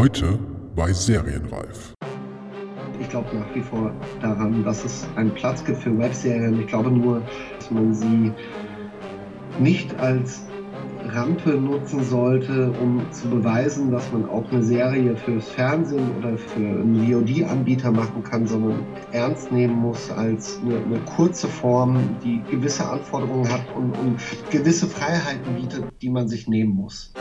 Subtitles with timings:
[0.00, 0.38] Heute
[0.74, 1.92] bei Serienreif.
[2.98, 6.58] Ich glaube nach wie vor daran, dass es einen Platz gibt für Webserien.
[6.58, 7.20] Ich glaube nur,
[7.58, 8.32] dass man sie
[9.58, 10.40] nicht als
[11.10, 16.56] Rampe nutzen sollte, um zu beweisen, dass man auch eine Serie fürs Fernsehen oder für
[16.60, 18.82] einen VOD-Anbieter machen kann, sondern
[19.12, 24.18] ernst nehmen muss als eine, eine, kurze Form, die gewisse Anforderungen hat und, und
[24.50, 27.12] gewisse Freiheiten bietet, die man sich nehmen muss.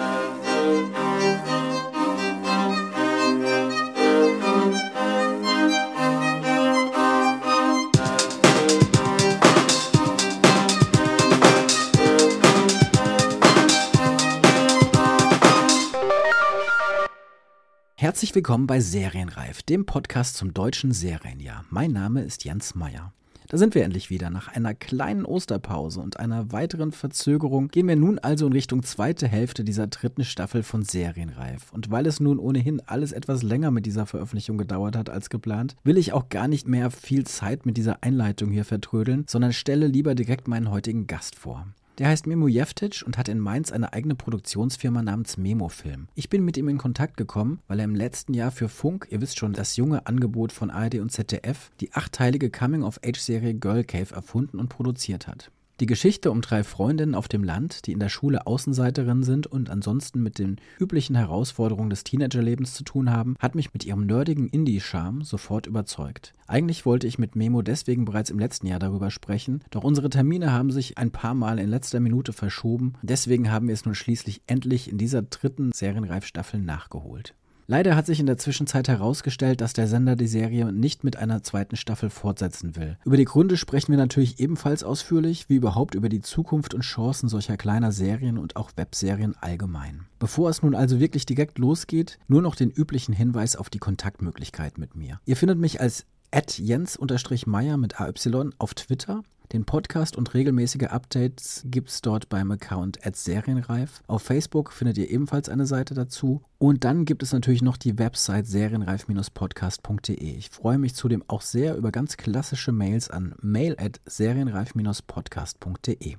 [18.30, 21.66] Herzlich willkommen bei Serienreif, dem Podcast zum deutschen Serienjahr.
[21.72, 23.12] Mein Name ist Jens Meyer.
[23.48, 24.30] Da sind wir endlich wieder.
[24.30, 29.28] Nach einer kleinen Osterpause und einer weiteren Verzögerung gehen wir nun also in Richtung zweite
[29.28, 31.74] Hälfte dieser dritten Staffel von Serienreif.
[31.74, 35.76] Und weil es nun ohnehin alles etwas länger mit dieser Veröffentlichung gedauert hat als geplant,
[35.84, 39.88] will ich auch gar nicht mehr viel Zeit mit dieser Einleitung hier vertrödeln, sondern stelle
[39.88, 41.66] lieber direkt meinen heutigen Gast vor.
[42.00, 46.08] Der heißt Memo Jeftic und hat in Mainz eine eigene Produktionsfirma namens Memo Film.
[46.16, 49.20] Ich bin mit ihm in Kontakt gekommen, weil er im letzten Jahr für Funk, ihr
[49.20, 54.60] wisst schon, das junge Angebot von ARD und ZDF, die achteilige Coming-of-Age-Serie Girl Cave erfunden
[54.60, 55.52] und produziert hat.
[55.80, 59.70] Die Geschichte um drei Freundinnen auf dem Land, die in der Schule Außenseiterinnen sind und
[59.70, 64.50] ansonsten mit den üblichen Herausforderungen des Teenagerlebens zu tun haben, hat mich mit ihrem nerdigen
[64.50, 66.34] Indie-Charme sofort überzeugt.
[66.48, 70.52] Eigentlich wollte ich mit Memo deswegen bereits im letzten Jahr darüber sprechen, doch unsere Termine
[70.52, 72.96] haben sich ein paar Mal in letzter Minute verschoben.
[73.02, 77.36] Deswegen haben wir es nun schließlich endlich in dieser dritten Serienreif-Staffel nachgeholt.
[77.72, 81.44] Leider hat sich in der Zwischenzeit herausgestellt, dass der Sender die Serie nicht mit einer
[81.44, 82.98] zweiten Staffel fortsetzen will.
[83.06, 87.30] Über die Gründe sprechen wir natürlich ebenfalls ausführlich, wie überhaupt über die Zukunft und Chancen
[87.30, 90.08] solcher kleiner Serien und auch Webserien allgemein.
[90.18, 94.80] Bevor es nun also wirklich direkt losgeht, nur noch den üblichen Hinweis auf die Kontaktmöglichkeit
[94.80, 95.20] mit mir.
[95.26, 99.22] Ihr findet mich als Jens-Meyer mit AY auf Twitter
[99.52, 104.04] den Podcast und regelmäßige Updates gibt es dort beim Account Serienreif.
[104.06, 106.44] Auf Facebook findet ihr ebenfalls eine Seite dazu.
[106.60, 110.38] Und dann gibt es natürlich noch die Website serienreif-podcast.de.
[110.38, 116.18] Ich freue mich zudem auch sehr über ganz klassische Mails an mail at serienreif-podcast.de.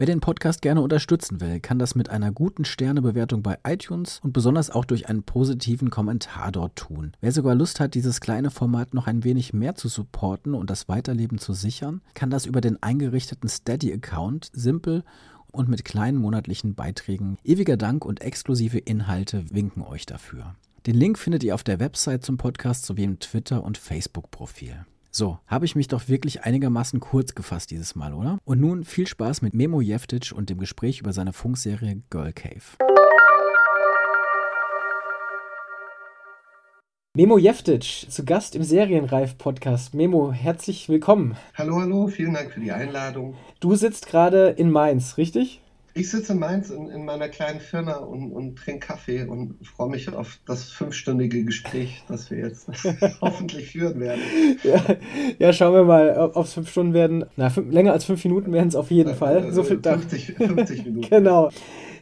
[0.00, 4.32] Wer den Podcast gerne unterstützen will, kann das mit einer guten Sternebewertung bei iTunes und
[4.32, 7.12] besonders auch durch einen positiven Kommentar dort tun.
[7.20, 10.88] Wer sogar Lust hat, dieses kleine Format noch ein wenig mehr zu supporten und das
[10.88, 15.04] Weiterleben zu sichern, kann das über den eingerichteten Steady-Account simpel
[15.52, 17.36] und mit kleinen monatlichen Beiträgen.
[17.44, 20.54] Ewiger Dank und exklusive Inhalte winken euch dafür.
[20.86, 24.86] Den Link findet ihr auf der Website zum Podcast sowie im Twitter- und Facebook-Profil.
[25.12, 28.38] So, habe ich mich doch wirklich einigermaßen kurz gefasst dieses Mal, oder?
[28.44, 32.62] Und nun viel Spaß mit Memo Jeftic und dem Gespräch über seine Funkserie Girl Cave.
[37.16, 39.94] Memo Jeftic, zu Gast im Serienreif-Podcast.
[39.94, 41.36] Memo, herzlich willkommen.
[41.54, 43.34] Hallo, hallo, vielen Dank für die Einladung.
[43.58, 45.60] Du sitzt gerade in Mainz, richtig?
[45.94, 49.90] Ich sitze in Mainz in, in meiner kleinen Firma und, und trinke Kaffee und freue
[49.90, 52.68] mich auf das fünfstündige Gespräch, das wir jetzt
[53.20, 54.20] hoffentlich führen werden.
[54.62, 54.84] Ja,
[55.38, 57.24] ja, schauen wir mal, ob es fünf Stunden werden.
[57.36, 59.52] Na, fünf, länger als fünf Minuten werden es auf jeden Fall.
[59.52, 61.08] So viel 50, 50 Minuten.
[61.08, 61.50] genau.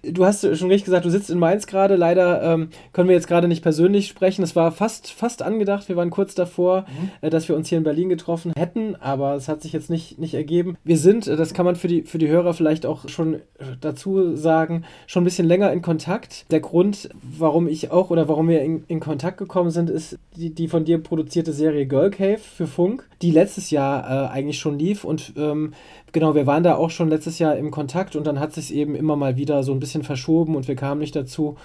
[0.02, 1.96] Du hast schon richtig gesagt, du sitzt in Mainz gerade.
[1.96, 4.42] Leider ähm, können wir jetzt gerade nicht persönlich sprechen.
[4.42, 5.88] Es war fast, fast angedacht.
[5.88, 7.10] Wir waren kurz davor, mhm.
[7.20, 10.18] äh, dass wir uns hier in Berlin getroffen hätten, aber es hat sich jetzt nicht,
[10.18, 10.76] nicht ergeben.
[10.84, 13.40] Wir sind, äh, das kann man für die, für die Hörer vielleicht auch schon äh,
[13.80, 16.50] dazu sagen, schon ein bisschen länger in Kontakt.
[16.50, 20.50] Der Grund, warum ich auch oder warum wir in, in Kontakt gekommen sind, ist die,
[20.50, 24.78] die von dir produzierte Serie Girl Cave für Funk, die letztes Jahr äh, eigentlich schon
[24.78, 25.72] lief und ähm,
[26.12, 28.94] genau, wir waren da auch schon letztes Jahr im Kontakt und dann hat sich eben
[28.94, 31.56] immer mal wieder so ein bisschen verschoben und wir kamen nicht dazu.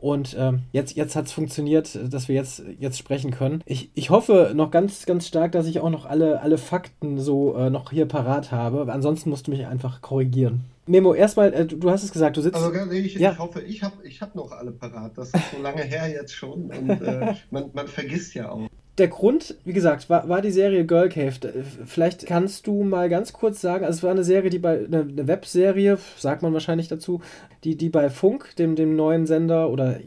[0.00, 3.62] Und ähm, jetzt, jetzt hat es funktioniert, dass wir jetzt, jetzt sprechen können.
[3.66, 7.54] Ich, ich hoffe noch ganz, ganz stark, dass ich auch noch alle, alle Fakten so
[7.54, 8.90] äh, noch hier parat habe.
[8.90, 10.64] Ansonsten musst du mich einfach korrigieren.
[10.86, 12.56] Memo, erstmal, äh, du, hast es gesagt, du sitzt.
[12.56, 13.32] Also ich, ja.
[13.32, 15.18] ich hoffe, ich habe ich hab noch alle parat.
[15.18, 18.70] Das ist so lange her jetzt schon und äh, man, man vergisst ja auch
[19.00, 21.32] der Grund, wie gesagt, war, war die Serie Girl Cave.
[21.86, 25.26] Vielleicht kannst du mal ganz kurz sagen, also es war eine Serie, die bei, eine,
[25.26, 27.20] Webserie, sagt man wahrscheinlich dazu,
[27.64, 29.98] die, die bei Funk, dem, dem neuen Sender oder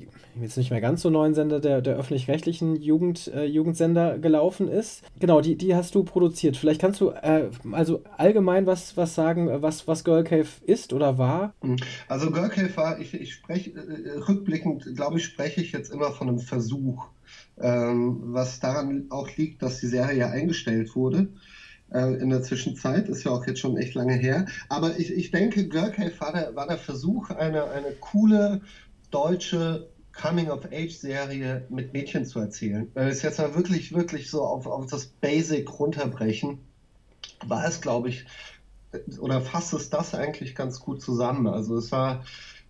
[0.41, 5.03] jetzt nicht mehr ganz so neuen Sender der, der öffentlich-rechtlichen Jugend, äh, Jugendsender gelaufen ist.
[5.19, 6.57] Genau, die, die hast du produziert.
[6.57, 11.17] Vielleicht kannst du äh, also allgemein was, was sagen, was, was Girl Cave ist oder
[11.17, 11.53] war?
[11.61, 11.77] Hm.
[12.07, 16.11] Also Girl Cave war, ich, ich spreche, äh, rückblickend, glaube ich, spreche ich jetzt immer
[16.11, 17.07] von einem Versuch
[17.59, 21.29] ähm, was daran auch liegt, dass die Serie ja eingestellt wurde
[21.91, 24.45] äh, in der Zwischenzeit, ist ja auch jetzt schon echt lange her.
[24.69, 28.61] Aber ich, ich denke, Girl Cave war der, war der Versuch, eine, eine coole
[29.11, 32.89] deutsche Coming-of-Age-Serie mit Mädchen zu erzählen.
[32.93, 36.59] Wenn wir es jetzt mal wirklich, wirklich so auf, auf das Basic runterbrechen,
[37.45, 38.25] war es, glaube ich,
[39.19, 41.47] oder fasst es das eigentlich ganz gut zusammen.
[41.47, 42.23] Also es war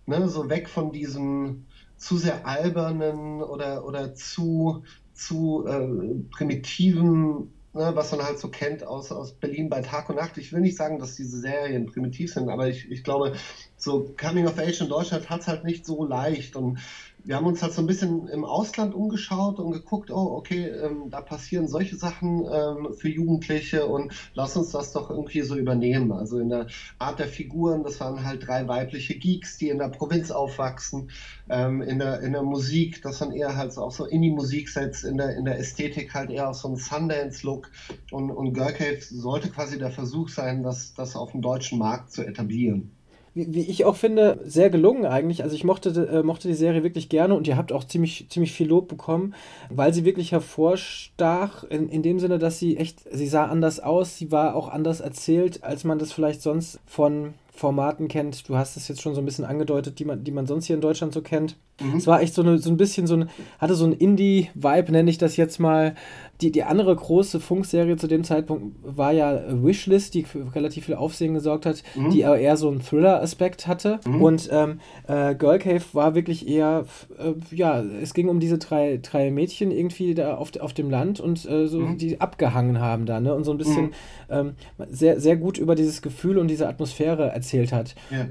[0.06, 4.82] ne, so weg von diesem zu sehr albernen oder, oder zu,
[5.12, 10.16] zu äh, primitiven ne, was man halt so kennt aus, aus Berlin bei Tag und
[10.16, 10.38] Nacht.
[10.38, 13.34] Ich will nicht sagen, dass diese Serien primitiv sind, aber ich, ich glaube,
[13.76, 16.56] so Coming of Age in Deutschland hat es halt nicht so leicht.
[16.56, 16.78] Und
[17.24, 21.08] wir haben uns halt so ein bisschen im Ausland umgeschaut und geguckt, oh, okay, ähm,
[21.10, 26.12] da passieren solche Sachen ähm, für Jugendliche und lass uns das doch irgendwie so übernehmen.
[26.12, 26.66] Also in der
[26.98, 31.10] Art der Figuren, das waren halt drei weibliche Geeks, die in der Provinz aufwachsen.
[31.48, 35.16] Ähm, in, der, in der Musik, das waren eher halt so auch so Indie-Musiksets, in
[35.16, 37.70] der, in der Ästhetik halt eher auch so ein Sundance-Look.
[38.10, 42.12] Und, und Girl Cave sollte quasi der Versuch sein, das, das auf dem deutschen Markt
[42.12, 42.93] zu etablieren
[43.34, 45.42] wie, wie, ich auch finde, sehr gelungen eigentlich.
[45.42, 48.52] Also ich mochte, äh, mochte die Serie wirklich gerne und ihr habt auch ziemlich, ziemlich
[48.52, 49.34] viel Lob bekommen,
[49.70, 54.16] weil sie wirklich hervorstach, in, in dem Sinne, dass sie echt, sie sah anders aus,
[54.16, 58.48] sie war auch anders erzählt, als man das vielleicht sonst von Formaten kennt.
[58.48, 60.74] Du hast es jetzt schon so ein bisschen angedeutet, die man, die man sonst hier
[60.74, 61.56] in Deutschland so kennt.
[61.80, 61.96] Mhm.
[61.96, 63.30] Es war echt so, eine, so ein bisschen so ein,
[63.60, 65.94] hatte so ein Indie-Vibe, nenne ich das jetzt mal.
[66.40, 70.94] Die, die andere große Funkserie zu dem Zeitpunkt war ja Wishlist, die für relativ viel
[70.96, 72.10] Aufsehen gesorgt hat, mhm.
[72.10, 74.00] die aber eher so einen Thriller-Aspekt hatte.
[74.06, 74.22] Mhm.
[74.22, 76.86] Und ähm, äh, Girl Cave war wirklich eher,
[77.18, 81.20] äh, ja, es ging um diese drei, drei Mädchen irgendwie da auf, auf dem Land
[81.20, 81.98] und äh, so, mhm.
[81.98, 83.34] die abgehangen haben da, ne?
[83.34, 83.92] Und so ein bisschen mhm.
[84.30, 84.52] ähm,
[84.90, 87.94] sehr, sehr gut über dieses Gefühl und diese Atmosphäre erzählt hat.
[88.10, 88.26] Ja.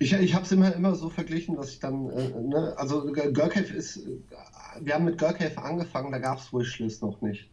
[0.00, 3.48] Ich, ich habe es immer, immer so verglichen, dass ich dann, äh, ne, also Girl
[3.48, 4.06] Cave ist,
[4.80, 7.48] wir haben mit Girl Cave angefangen, da gab es Wishlist noch nicht.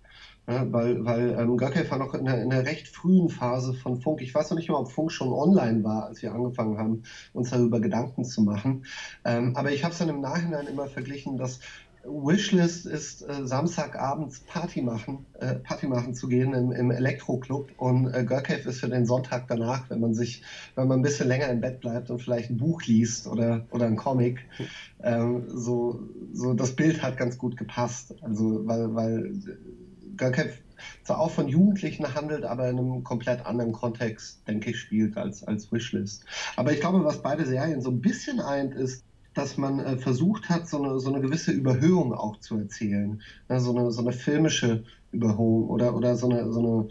[0.47, 3.97] Ja, weil weil ähm, Cave war noch in einer, in einer, recht frühen Phase von
[4.01, 4.19] Funk.
[4.21, 7.51] Ich weiß noch nicht mal, ob Funk schon online war, als wir angefangen haben, uns
[7.51, 8.83] darüber Gedanken zu machen.
[9.25, 11.59] Ähm, aber ich habe es dann im Nachhinein immer verglichen, dass
[12.03, 18.13] Wishlist ist äh, Samstagabends Party machen, äh, Party machen zu gehen im, im Elektroclub und
[18.13, 20.41] äh, Girl ist für den Sonntag danach, wenn man sich,
[20.75, 23.85] wenn man ein bisschen länger im Bett bleibt und vielleicht ein Buch liest oder, oder
[23.85, 24.39] ein Comic.
[25.03, 26.01] Ähm, so,
[26.33, 28.15] so das Bild hat ganz gut gepasst.
[28.21, 29.33] Also weil, weil
[30.15, 30.53] Girl
[31.03, 35.43] zwar auch von Jugendlichen handelt, aber in einem komplett anderen Kontext, denke ich, spielt als,
[35.43, 36.25] als Wishlist.
[36.55, 39.03] Aber ich glaube, was beide Serien so ein bisschen eint, ist,
[39.33, 43.21] dass man äh, versucht hat, so eine, so eine gewisse Überhöhung auch zu erzählen.
[43.49, 46.87] Ja, so, eine, so eine filmische Überhöhung oder, oder so eine, so eine,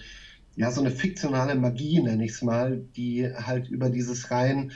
[0.57, 4.73] ja, so eine fiktionale Magie, nenne ich es mal, die halt über dieses rein,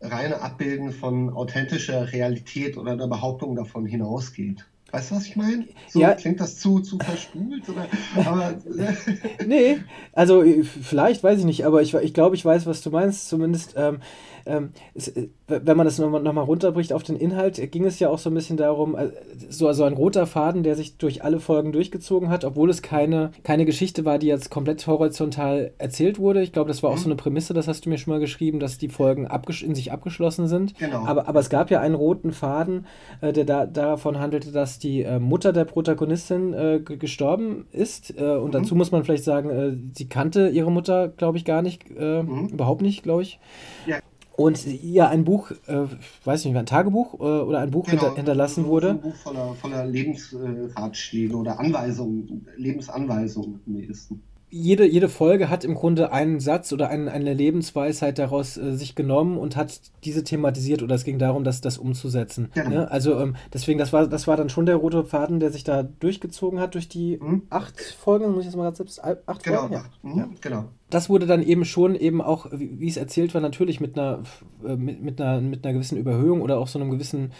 [0.00, 4.66] reine Abbilden von authentischer Realität oder der Behauptung davon hinausgeht.
[4.92, 5.66] Weißt du, was ich meine?
[5.88, 6.14] So, ja.
[6.14, 7.68] Klingt das zu, zu verspult?
[7.68, 7.88] Oder,
[8.24, 8.54] aber,
[9.46, 9.78] nee,
[10.12, 13.28] also vielleicht, weiß ich nicht, aber ich, ich glaube, ich weiß, was du meinst.
[13.28, 13.98] Zumindest ähm,
[14.46, 17.98] ähm, es, äh, wenn man das nochmal noch mal runterbricht auf den Inhalt, ging es
[17.98, 19.10] ja auch so ein bisschen darum, äh,
[19.48, 23.30] so also ein roter Faden, der sich durch alle Folgen durchgezogen hat, obwohl es keine,
[23.42, 26.42] keine Geschichte war, die jetzt komplett horizontal erzählt wurde.
[26.42, 27.00] Ich glaube, das war auch mhm.
[27.00, 29.28] so eine Prämisse, das hast du mir schon mal geschrieben, dass die Folgen
[29.62, 30.76] in sich abgeschlossen sind.
[30.78, 31.04] Genau.
[31.06, 32.86] Aber, aber es gab ja einen roten Faden,
[33.20, 38.18] äh, der da, davon handelte, dass die äh, Mutter der Protagonistin äh, gestorben ist.
[38.18, 38.52] Äh, und mhm.
[38.52, 42.48] dazu muss man vielleicht sagen, sie kannte ihre Mutter, glaube ich, gar nicht, mhm.
[42.52, 43.38] überhaupt nicht, glaube ich.
[43.86, 43.98] Ja
[44.36, 45.84] und ihr ein Buch, äh,
[46.24, 48.90] weiß nicht, ein Tagebuch äh, oder ein Buch genau, hinter, hinterlassen wurde.
[48.90, 55.74] Ein Buch voller, voller Lebensratschläge oder Anweisungen, Lebensanweisungen im ehesten jede, jede Folge hat im
[55.74, 60.82] Grunde einen Satz oder ein, eine Lebensweisheit daraus äh, sich genommen und hat diese thematisiert
[60.82, 62.50] oder es ging darum, das, das umzusetzen.
[62.54, 62.70] Genau.
[62.70, 62.90] Ne?
[62.90, 65.82] Also ähm, deswegen, das war, das war dann schon der rote Faden, der sich da
[65.82, 67.42] durchgezogen hat durch die mhm.
[67.50, 69.74] acht Folgen, muss ich jetzt mal ganz selbst, acht genau, Folgen?
[69.74, 69.84] Ja.
[70.02, 70.28] Mhm, ja.
[70.40, 70.64] Genau.
[70.90, 74.22] Das wurde dann eben schon eben auch, wie, wie es erzählt war, natürlich mit einer,
[74.64, 77.32] äh, mit, mit, einer, mit einer gewissen Überhöhung oder auch so einem gewissen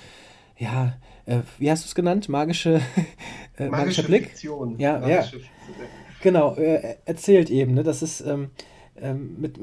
[0.59, 0.95] ja,
[1.27, 2.29] äh, wie hast du es genannt?
[2.29, 2.81] Magische,
[3.59, 4.25] äh, magische magischer Blick?
[4.31, 4.79] Fiktion.
[4.79, 5.45] Ja, magische, ja.
[6.23, 7.83] Genau, äh, erzählt eben, ne?
[7.83, 8.51] Das ist ähm,
[8.97, 9.59] ähm, mit,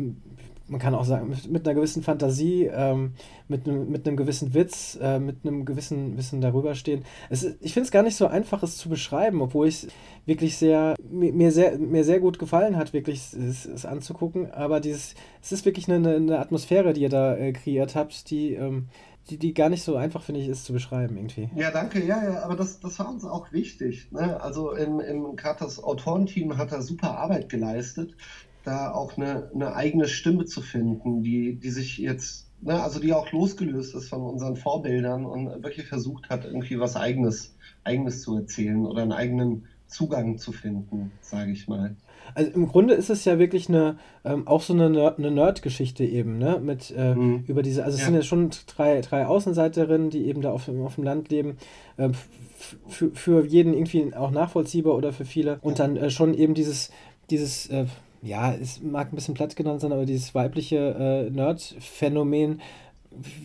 [0.68, 3.14] man kann auch sagen, mit, mit einer gewissen Fantasie, ähm,
[3.48, 7.04] mit, einem, mit einem gewissen Witz, äh, mit einem gewissen Wissen darüber stehen.
[7.30, 9.88] Es ich finde es gar nicht so einfach, es zu beschreiben, obwohl es
[10.26, 14.52] wirklich sehr mir, sehr, mir sehr gut gefallen hat, wirklich es, es anzugucken.
[14.52, 18.54] Aber dieses, es ist wirklich eine, eine Atmosphäre, die ihr da äh, kreiert habt, die
[18.54, 18.88] ähm,
[19.30, 21.50] die, die gar nicht so einfach, finde ich, ist zu beschreiben irgendwie.
[21.56, 22.04] Ja, danke.
[22.04, 24.12] Ja, ja, aber das, das war uns auch wichtig.
[24.12, 24.42] Ne?
[24.42, 28.16] Also im, im das Autorenteam hat er super Arbeit geleistet,
[28.64, 33.14] da auch eine, eine eigene Stimme zu finden, die, die sich jetzt, ne, also die
[33.14, 38.38] auch losgelöst ist von unseren Vorbildern und wirklich versucht hat, irgendwie was eigenes, eigenes zu
[38.38, 41.96] erzählen oder einen eigenen Zugang zu finden, sage ich mal.
[42.36, 46.06] Also im Grunde ist es ja wirklich eine, ähm, auch so eine, Nerd, eine Nerd-Geschichte
[46.06, 46.60] eben, ne?
[46.64, 47.44] Mit äh, mhm.
[47.48, 48.06] über diese, also es ja.
[48.06, 51.58] sind ja schon drei, drei Außenseiterinnen, die eben da auf, auf dem Land leben.
[51.98, 52.10] Äh,
[52.88, 55.60] für jeden irgendwie auch nachvollziehbar oder für viele.
[55.62, 56.92] Und dann äh, schon eben dieses,
[57.30, 57.86] dieses, äh,
[58.24, 62.62] ja, es mag ein bisschen platt genannt sein, aber dieses weibliche äh, Nerd-Phänomen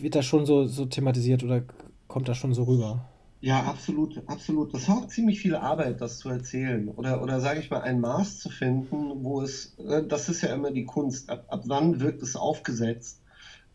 [0.01, 1.63] wird da schon so, so thematisiert oder
[2.07, 3.05] kommt da schon so rüber?
[3.41, 4.73] Ja, absolut, absolut.
[4.73, 6.89] Das war auch ziemlich viel Arbeit, das zu erzählen.
[6.89, 10.53] Oder, oder sage ich mal, ein Maß zu finden, wo es, äh, das ist ja
[10.53, 11.29] immer die Kunst.
[11.29, 13.21] Ab, ab wann wirkt es aufgesetzt?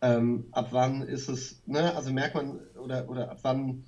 [0.01, 3.85] Ähm, ab wann ist es, ne, also merkt man, oder, oder ab wann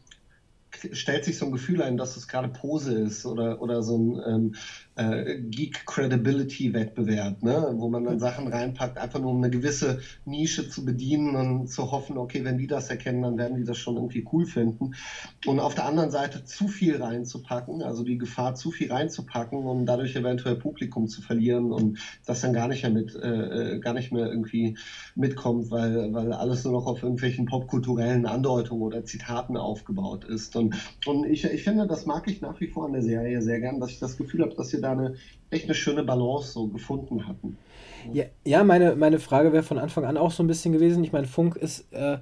[0.92, 4.22] stellt sich so ein Gefühl ein, dass es gerade Pose ist oder, oder so ein
[4.26, 4.54] ähm,
[4.98, 7.74] äh, Geek-Credibility-Wettbewerb, ne?
[7.76, 11.92] wo man dann Sachen reinpackt, einfach nur um eine gewisse Nische zu bedienen und zu
[11.92, 14.96] hoffen, okay, wenn die das erkennen, dann werden die das schon irgendwie cool finden.
[15.46, 19.86] Und auf der anderen Seite zu viel reinzupacken, also die Gefahr, zu viel reinzupacken, um
[19.86, 23.94] dadurch eventuell Publikum zu verlieren und das dann gar nicht mehr mit, äh, äh gar
[23.94, 24.78] nicht mehr irgendwie
[25.16, 30.56] mitkommt, weil, weil alles nur noch auf irgendwelchen popkulturellen Andeutungen oder Zitaten aufgebaut ist.
[30.56, 30.67] Und,
[31.06, 33.80] und ich, ich finde, das mag ich nach wie vor an der Serie sehr gern,
[33.80, 35.16] dass ich das Gefühl habe, dass wir da eine
[35.50, 37.58] echt eine schöne Balance so gefunden hatten.
[38.14, 41.04] Ja, ja meine, meine Frage wäre von Anfang an auch so ein bisschen gewesen.
[41.04, 42.18] Ich meine, Funk ist äh,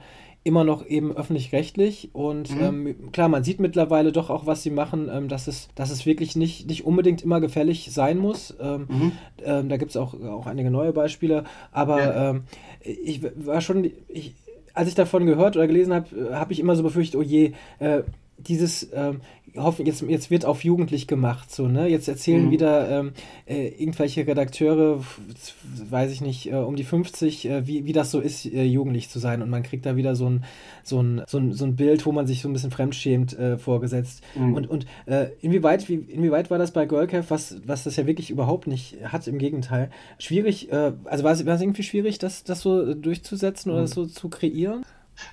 [0.46, 2.88] immer noch eben öffentlich-rechtlich und mhm.
[2.88, 6.06] ähm, klar, man sieht mittlerweile doch auch, was sie machen, ähm, dass, es, dass es
[6.06, 8.56] wirklich nicht, nicht unbedingt immer gefällig sein muss.
[8.62, 9.12] Ähm, mhm.
[9.44, 12.30] Ähm, da gibt es auch, auch einige neue Beispiele, aber ja.
[12.30, 12.44] Ähm,
[12.82, 14.36] ich war schon, ich,
[14.75, 18.04] als ich davon gehört oder gelesen habe, habe ich immer so befürchtet, oh je, äh,
[18.38, 19.22] dieses, ähm,
[19.58, 21.88] hoffen, jetzt, jetzt wird auf jugendlich gemacht, so, ne?
[21.88, 22.51] Jetzt erzählen mhm.
[22.51, 23.12] wieder ähm,
[23.46, 25.00] äh, irgendwelche Redakteure,
[25.89, 29.10] weiß ich nicht, äh, um die 50, äh, wie, wie das so ist, äh, jugendlich
[29.10, 29.42] zu sein.
[29.42, 30.44] Und man kriegt da wieder so ein,
[30.84, 33.58] so ein, so ein, so ein Bild, wo man sich so ein bisschen fremdschämt äh,
[33.58, 34.24] vorgesetzt.
[34.36, 34.54] Mhm.
[34.54, 38.30] Und, und äh, inwieweit, wie, inwieweit war das bei Girlcave, was, was das ja wirklich
[38.30, 39.89] überhaupt nicht hat, im Gegenteil,
[40.20, 43.86] schwierig, also war es, war es irgendwie schwierig, das, das so durchzusetzen oder mhm.
[43.86, 44.84] das so zu kreieren?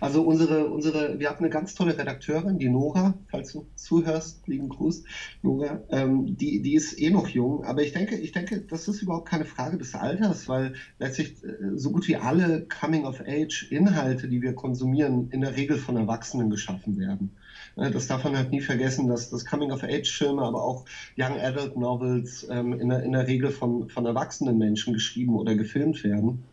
[0.00, 4.68] Also unsere, unsere, wir hatten eine ganz tolle Redakteurin, die Nora, falls du zuhörst, lieben
[4.68, 5.04] Gruß,
[5.42, 9.02] Nora, ähm, die, die ist eh noch jung, aber ich denke, ich denke, das ist
[9.02, 14.54] überhaupt keine Frage des Alters, weil letztlich äh, so gut wie alle Coming-of-Age-Inhalte, die wir
[14.54, 17.36] konsumieren, in der Regel von Erwachsenen geschaffen werden.
[17.76, 20.84] Äh, das darf man halt nie vergessen, dass das Coming-of-Age-Filme, aber auch
[21.16, 25.54] Young Adult Novels ähm, in, der, in der Regel von, von erwachsenen Menschen geschrieben oder
[25.54, 26.44] gefilmt werden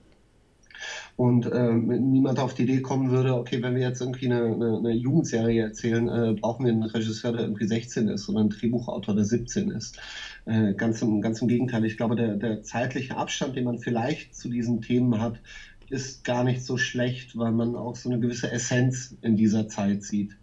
[1.20, 4.78] und ähm, niemand auf die Idee kommen würde, okay, wenn wir jetzt irgendwie eine, eine,
[4.78, 9.16] eine Jugendserie erzählen, äh, brauchen wir einen Regisseur, der irgendwie 16 ist oder einen Drehbuchautor,
[9.16, 10.00] der 17 ist.
[10.46, 11.84] Äh, ganz, im, ganz im Gegenteil.
[11.84, 15.42] Ich glaube, der, der zeitliche Abstand, den man vielleicht zu diesen Themen hat,
[15.90, 20.04] ist gar nicht so schlecht, weil man auch so eine gewisse Essenz in dieser Zeit
[20.04, 20.38] sieht.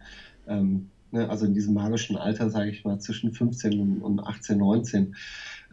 [0.47, 5.15] Ähm, ne, also in diesem magischen Alter, sage ich mal, zwischen 15 und 18, 19.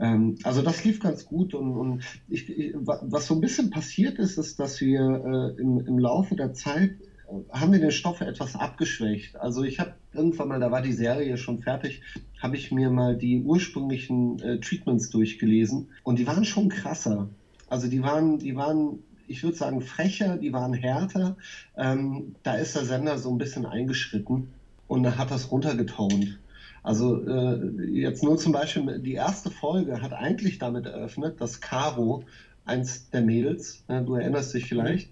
[0.00, 4.18] Ähm, also das lief ganz gut und, und ich, ich, was so ein bisschen passiert
[4.18, 6.96] ist, ist, dass wir äh, im, im Laufe der Zeit
[7.28, 9.36] äh, haben wir den Stoff etwas abgeschwächt.
[9.36, 12.02] Also ich habe irgendwann mal, da war die Serie schon fertig,
[12.40, 17.28] habe ich mir mal die ursprünglichen äh, Treatments durchgelesen und die waren schon krasser.
[17.68, 21.36] Also die waren, die waren, ich würde sagen, frecher, die waren härter.
[21.76, 24.48] Ähm, da ist der Sender so ein bisschen eingeschritten
[24.86, 26.38] und hat das runtergetont.
[26.84, 32.24] Also äh, jetzt nur zum Beispiel, die erste Folge hat eigentlich damit eröffnet, dass Caro,
[32.66, 35.10] eins der Mädels, äh, du erinnerst dich vielleicht,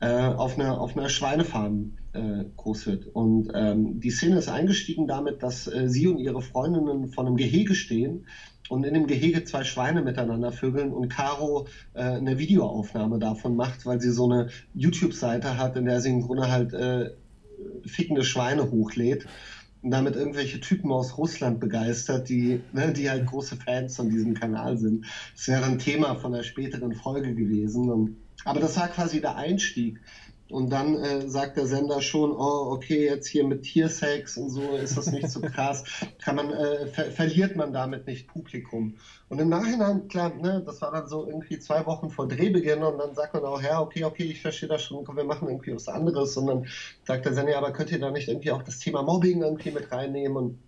[0.00, 3.06] äh, auf einer, auf einer Schweinefarm äh, groß wird.
[3.08, 7.36] Und ähm, die Szene ist eingestiegen damit, dass äh, sie und ihre Freundinnen vor einem
[7.36, 8.26] Gehege stehen
[8.70, 13.84] und in dem Gehege zwei Schweine miteinander vögeln und Caro äh, eine Videoaufnahme davon macht,
[13.84, 17.10] weil sie so eine YouTube-Seite hat, in der sie im Grunde halt äh,
[17.84, 19.26] fickende Schweine hochlädt
[19.82, 24.34] und damit irgendwelche Typen aus Russland begeistert, die, ne, die halt große Fans von diesem
[24.34, 25.04] Kanal sind.
[25.34, 27.90] Das wäre ein Thema von einer späteren Folge gewesen.
[27.90, 30.00] Und, aber das war quasi der Einstieg.
[30.52, 34.76] Und dann äh, sagt der Sender schon, oh, okay, jetzt hier mit Tiersex und so
[34.76, 35.82] ist das nicht so krass.
[36.22, 38.98] Kann man, äh, ver verliert man damit nicht Publikum.
[39.30, 42.98] Und im Nachhinein, klar, ne, das war dann so irgendwie zwei Wochen vor Drehbeginn und
[42.98, 45.74] dann sagt man auch, ja, okay, okay, ich verstehe das schon, komm, wir machen irgendwie
[45.74, 46.36] was anderes.
[46.36, 46.66] Und dann
[47.04, 49.70] sagt der Sender, ja, aber könnt ihr da nicht irgendwie auch das Thema Mobbing irgendwie
[49.70, 50.36] mit reinnehmen?
[50.36, 50.58] Und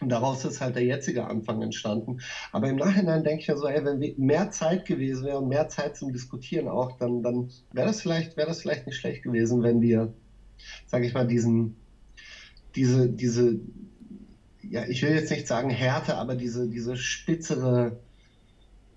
[0.00, 2.20] und daraus ist halt der jetzige Anfang entstanden.
[2.52, 5.68] Aber im Nachhinein denke ich ja so, ey, wenn mehr Zeit gewesen wäre und mehr
[5.68, 9.62] Zeit zum Diskutieren auch, dann, dann wäre das vielleicht, wäre das vielleicht nicht schlecht gewesen,
[9.62, 10.12] wenn wir,
[10.86, 11.76] sage ich mal, diesen,
[12.74, 13.60] diese, diese,
[14.62, 17.98] ja, ich will jetzt nicht sagen Härte, aber diese, diese spitzere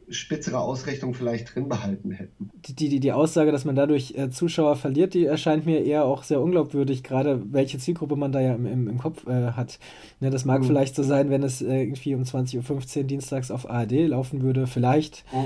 [0.10, 2.52] spitzere Ausrichtung vielleicht drin behalten hätten.
[2.66, 6.24] Die, die, die Aussage, dass man dadurch äh, Zuschauer verliert, die erscheint mir eher auch
[6.24, 9.80] sehr unglaubwürdig, gerade welche Zielgruppe man da ja im, im, im Kopf äh, hat.
[10.20, 10.66] Ne, das mag mhm.
[10.66, 14.68] vielleicht so sein, wenn es äh, irgendwie um 20.15 Uhr dienstags auf ARD laufen würde,
[14.68, 15.24] vielleicht.
[15.34, 15.46] Mhm.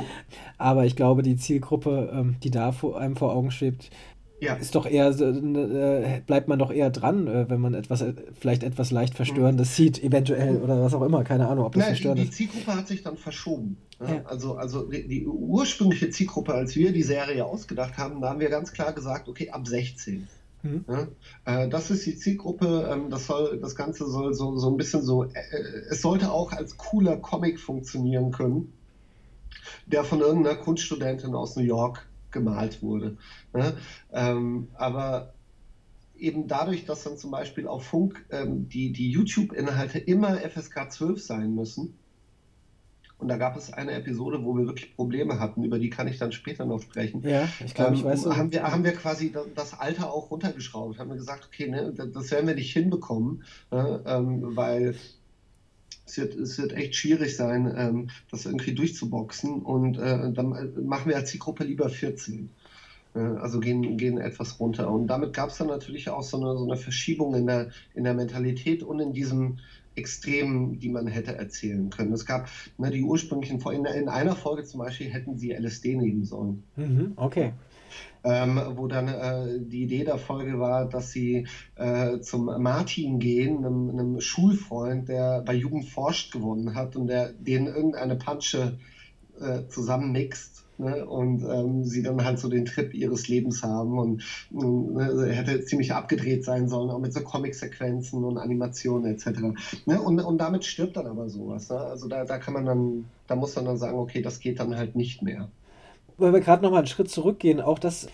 [0.57, 3.89] Aber ich glaube, die Zielgruppe, ähm, die da vor einem vor Augen schwebt,
[4.39, 4.55] ja.
[4.55, 8.63] ist doch eher, äh, bleibt man doch eher dran, äh, wenn man etwas, äh, vielleicht
[8.63, 9.73] etwas leicht Verstörendes mhm.
[9.73, 12.75] sieht, eventuell oder was auch immer, keine Ahnung, ob das Nein, verstörend die, die Zielgruppe
[12.75, 13.77] hat sich dann verschoben.
[13.99, 14.21] Ja.
[14.25, 18.49] Also, also die, die, ursprüngliche Zielgruppe, als wir die Serie ausgedacht haben, da haben wir
[18.49, 20.27] ganz klar gesagt, okay, ab 16.
[20.61, 20.85] Mhm.
[20.87, 21.07] Ja,
[21.45, 22.89] äh, das ist die Zielgruppe.
[22.91, 25.25] Ähm, das soll, das Ganze soll so, so ein bisschen so,
[25.89, 28.73] es sollte auch als cooler Comic funktionieren können,
[29.87, 33.17] der von irgendeiner Kunststudentin aus New York gemalt wurde.
[33.53, 33.73] Ne?
[34.11, 35.33] Ähm, aber
[36.17, 41.21] eben dadurch, dass dann zum Beispiel auf Funk ähm, die, die YouTube-Inhalte immer FSK 12
[41.21, 41.97] sein müssen,
[43.19, 46.19] und da gab es eine Episode, wo wir wirklich Probleme hatten, über die kann ich
[46.19, 47.23] dann später noch sprechen.
[47.23, 48.25] Ja, ich glaube, ich ähm, weiß.
[48.27, 52.29] Haben wir, haben wir quasi das Alter auch runtergeschraubt, haben wir gesagt, okay, ne, das
[52.29, 54.95] werden wir nicht hinbekommen, äh, ähm, weil
[56.07, 59.61] es wird, es wird echt schwierig sein, ähm, das irgendwie durchzuboxen.
[59.61, 62.49] Und äh, dann machen wir als Zielgruppe lieber 14.
[63.15, 64.89] Äh, also gehen, gehen etwas runter.
[64.89, 68.03] Und damit gab es dann natürlich auch so eine, so eine Verschiebung in der, in
[68.03, 69.59] der Mentalität und in diesem
[69.95, 72.13] Extremen, die man hätte erzählen können.
[72.13, 76.23] Es gab ne, die ursprünglichen, in, in einer Folge zum Beispiel hätten sie LSD nehmen
[76.23, 76.63] sollen.
[76.75, 77.53] Mhm, okay
[78.23, 83.65] ähm, wo dann äh, die Idee der Folge war, dass sie äh, zum Martin gehen,
[83.65, 88.79] einem, einem, Schulfreund, der bei Jugend forscht gewonnen hat und der denen irgendeine Pansche
[89.39, 90.63] äh, zusammenmixt.
[90.79, 95.65] Ne, und ähm, sie dann halt so den Trip ihres Lebens haben und ne, hätte
[95.65, 99.39] ziemlich abgedreht sein sollen, auch mit so Comic-Sequenzen und Animationen etc.
[99.87, 101.71] Ne, und, und damit stirbt dann aber sowas.
[101.71, 101.79] Ne?
[101.79, 104.77] Also da, da kann man dann, da muss man dann sagen, okay, das geht dann
[104.77, 105.49] halt nicht mehr
[106.17, 108.07] wenn wir gerade nochmal einen Schritt zurückgehen, auch das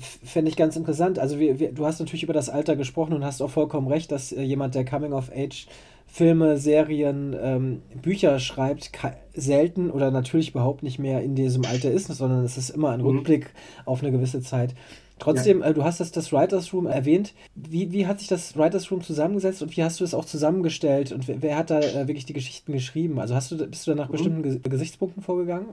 [0.00, 1.18] fände ich ganz interessant.
[1.18, 4.10] Also wir, wir, du hast natürlich über das Alter gesprochen und hast auch vollkommen recht,
[4.12, 5.66] dass äh, jemand, der Coming of Age
[6.06, 8.90] Filme, Serien, ähm, Bücher schreibt,
[9.32, 13.00] selten oder natürlich überhaupt nicht mehr in diesem Alter ist, sondern es ist immer ein
[13.00, 13.06] mhm.
[13.06, 13.50] Rückblick
[13.84, 14.74] auf eine gewisse Zeit.
[15.20, 15.66] Trotzdem, ja.
[15.66, 17.34] äh, du hast das, das Writers Room erwähnt.
[17.54, 21.12] Wie, wie hat sich das Writers Room zusammengesetzt und wie hast du es auch zusammengestellt
[21.12, 23.20] und wer, wer hat da äh, wirklich die Geschichten geschrieben?
[23.20, 24.12] Also hast du, bist du da nach mhm.
[24.12, 25.68] bestimmten Gesichtspunkten vorgegangen?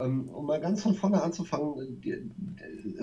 [0.00, 2.02] Ähm, um mal ganz von vorne anzufangen,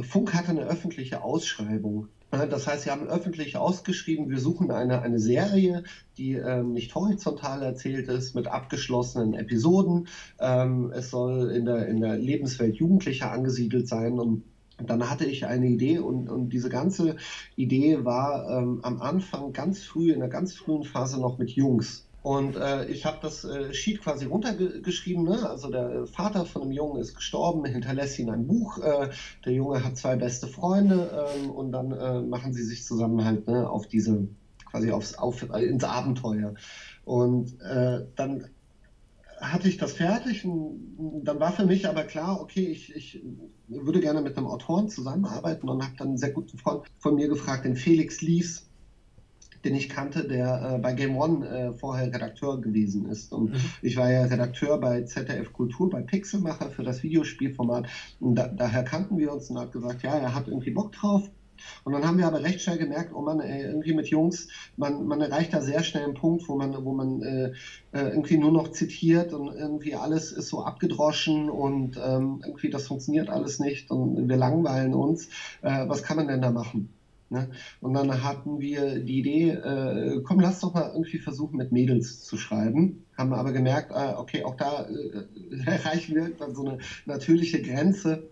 [0.01, 2.07] Funk hatte eine öffentliche Ausschreibung.
[2.31, 5.83] Das heißt, sie haben öffentlich ausgeschrieben, wir suchen eine, eine Serie,
[6.17, 10.07] die ähm, nicht horizontal erzählt ist, mit abgeschlossenen Episoden.
[10.39, 14.43] Ähm, es soll in der, in der Lebenswelt Jugendlicher angesiedelt sein und
[14.77, 17.17] dann hatte ich eine Idee und, und diese ganze
[17.55, 22.08] Idee war ähm, am Anfang ganz früh, in der ganz frühen Phase noch mit Jungs.
[22.21, 25.23] Und äh, ich habe das äh, Sheet quasi runtergeschrieben.
[25.23, 25.49] Ne?
[25.49, 28.77] Also der Vater von dem Jungen ist gestorben, hinterlässt ihn ein Buch.
[28.79, 29.09] Äh,
[29.45, 33.47] der Junge hat zwei beste Freunde ähm, und dann äh, machen sie sich zusammen halt
[33.47, 34.27] ne, auf diese,
[34.69, 36.55] quasi aufs, auf, ins Abenteuer.
[37.05, 38.45] Und äh, dann
[39.39, 43.23] hatte ich das fertig und dann war für mich aber klar, okay, ich, ich
[43.69, 47.29] würde gerne mit einem Autoren zusammenarbeiten und habe dann einen sehr guten Freund von mir
[47.29, 48.68] gefragt, den Felix Lies
[49.63, 53.33] den ich kannte, der äh, bei Game One äh, vorher Redakteur gewesen ist.
[53.33, 53.59] Und mhm.
[53.81, 57.87] ich war ja Redakteur bei ZDF Kultur, bei Pixelmacher für das Videospielformat.
[58.19, 61.29] Und da, daher kannten wir uns und hat gesagt, ja, er hat irgendwie Bock drauf.
[61.83, 65.05] Und dann haben wir aber recht schnell gemerkt, oh man, ey, irgendwie mit Jungs, man,
[65.05, 67.51] man erreicht da sehr schnell einen Punkt, wo man, wo man äh,
[67.91, 72.87] äh, irgendwie nur noch zitiert und irgendwie alles ist so abgedroschen und ähm, irgendwie das
[72.87, 75.27] funktioniert alles nicht und wir langweilen uns.
[75.61, 76.93] Äh, was kann man denn da machen?
[77.29, 77.51] Ne?
[77.79, 82.23] Und dann hatten wir die Idee, äh, komm, lass doch mal irgendwie versuchen, mit Mädels
[82.23, 83.05] zu schreiben.
[83.17, 88.29] Haben aber gemerkt, äh, okay, auch da äh, erreichen wir dann so eine natürliche Grenze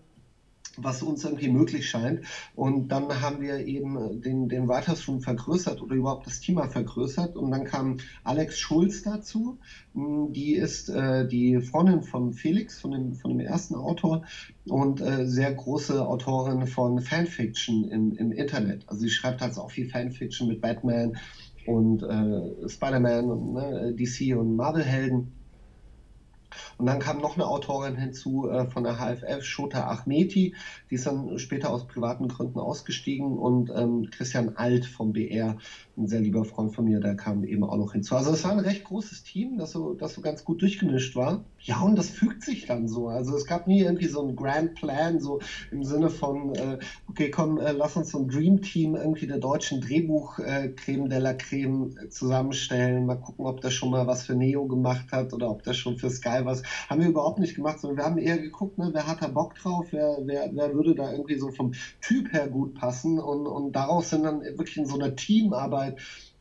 [0.82, 2.22] was uns irgendwie möglich scheint.
[2.54, 7.36] Und dann haben wir eben den, den Weitersrum vergrößert oder überhaupt das Thema vergrößert.
[7.36, 9.58] Und dann kam Alex Schulz dazu.
[9.94, 14.24] Hm, die ist äh, die Freundin von Felix, von dem, von dem ersten Autor
[14.66, 18.84] und äh, sehr große Autorin von Fanfiction im, im Internet.
[18.86, 21.16] Also sie schreibt halt auch viel Fanfiction mit Batman
[21.66, 25.32] und äh, Spider-Man und ne, DC und Marvel-Helden.
[26.78, 30.54] Und dann kam noch eine Autorin hinzu äh, von der HFF, Shota Ahmeti,
[30.90, 35.58] die ist dann später aus privaten Gründen ausgestiegen und ähm, Christian Alt vom BR,
[35.96, 38.14] ein sehr lieber Freund von mir, der kam eben auch noch hinzu.
[38.14, 41.44] Also es war ein recht großes Team, das so, das so ganz gut durchgemischt war.
[41.60, 43.08] Ja, und das fügt sich dann so.
[43.08, 45.40] Also es gab nie irgendwie so einen Grand Plan, so
[45.72, 49.38] im Sinne von, äh, okay, komm, äh, lass uns so ein Dream Team irgendwie der
[49.38, 53.06] deutschen Drehbuch Creme de la Creme zusammenstellen.
[53.06, 55.98] Mal gucken, ob der schon mal was für Neo gemacht hat oder ob der schon
[55.98, 59.06] für Sky was haben wir überhaupt nicht gemacht, sondern wir haben eher geguckt, ne, wer
[59.06, 62.74] hat da Bock drauf, wer, wer, wer würde da irgendwie so vom Typ her gut
[62.74, 65.98] passen und, und daraus sind dann wirklich in so einer Teamarbeit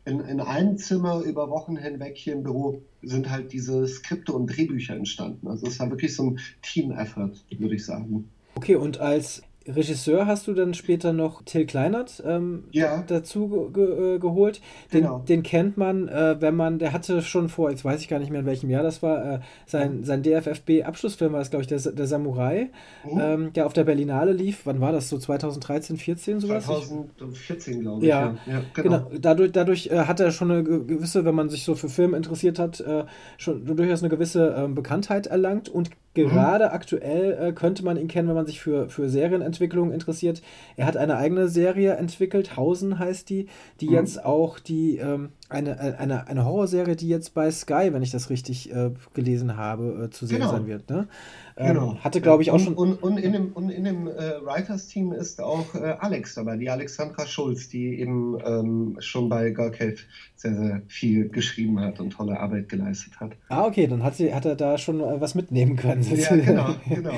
[0.08, 4.48] in, in einem Zimmer über Wochen hinweg hier im Büro sind halt diese Skripte und
[4.48, 5.48] Drehbücher entstanden.
[5.48, 8.30] Also es war wirklich so ein Team-Effort, würde ich sagen.
[8.56, 13.04] Okay, und als Regisseur hast du dann später noch Till Kleinert ähm, ja.
[13.06, 14.62] dazu ge äh, geholt.
[14.94, 15.20] Den, genau.
[15.20, 18.32] den kennt man, äh, wenn man, der hatte schon vor, jetzt weiß ich gar nicht
[18.32, 21.80] mehr in welchem Jahr das war, äh, sein, sein DFFB-Abschlussfilm war es, glaube ich, der,
[21.80, 22.70] der Samurai,
[23.04, 23.20] mhm.
[23.20, 24.62] ähm, der auf der Berlinale lief.
[24.66, 25.10] Wann war das?
[25.10, 26.66] So 2013, 14 sowas?
[26.66, 28.10] 2014, glaube ich.
[28.10, 28.54] Ja, ja.
[28.54, 29.00] ja genau.
[29.00, 29.20] genau.
[29.20, 32.60] Dadurch, dadurch äh, hat er schon eine gewisse, wenn man sich so für Film interessiert
[32.60, 33.06] hat, äh,
[33.38, 36.72] schon durchaus eine gewisse ähm, Bekanntheit erlangt und Gerade mhm.
[36.72, 40.42] aktuell äh, könnte man ihn kennen, wenn man sich für, für Serienentwicklung interessiert.
[40.76, 43.48] Er hat eine eigene Serie entwickelt, Hausen heißt die,
[43.82, 43.94] die mhm.
[43.94, 48.30] jetzt auch die ähm, eine, eine, eine Horrorserie, die jetzt bei Sky, wenn ich das
[48.30, 50.52] richtig äh, gelesen habe, äh, zu sehen genau.
[50.52, 50.90] sein wird.
[50.90, 51.08] Ne?
[51.56, 51.98] Ähm, genau.
[52.00, 52.74] Hatte, glaube ich, auch und, schon.
[52.76, 54.12] Und, und in dem, und in dem äh,
[54.44, 59.72] Writers-Team ist auch äh, Alex dabei, die Alexandra Schulz, die eben ähm, schon bei Girl
[59.72, 59.96] Cave
[60.36, 63.32] sehr, sehr viel geschrieben hat und tolle Arbeit geleistet hat.
[63.50, 66.04] Ah, okay, dann hat, sie, hat er da schon äh, was mitnehmen können.
[66.04, 67.12] Ja, genau, genau.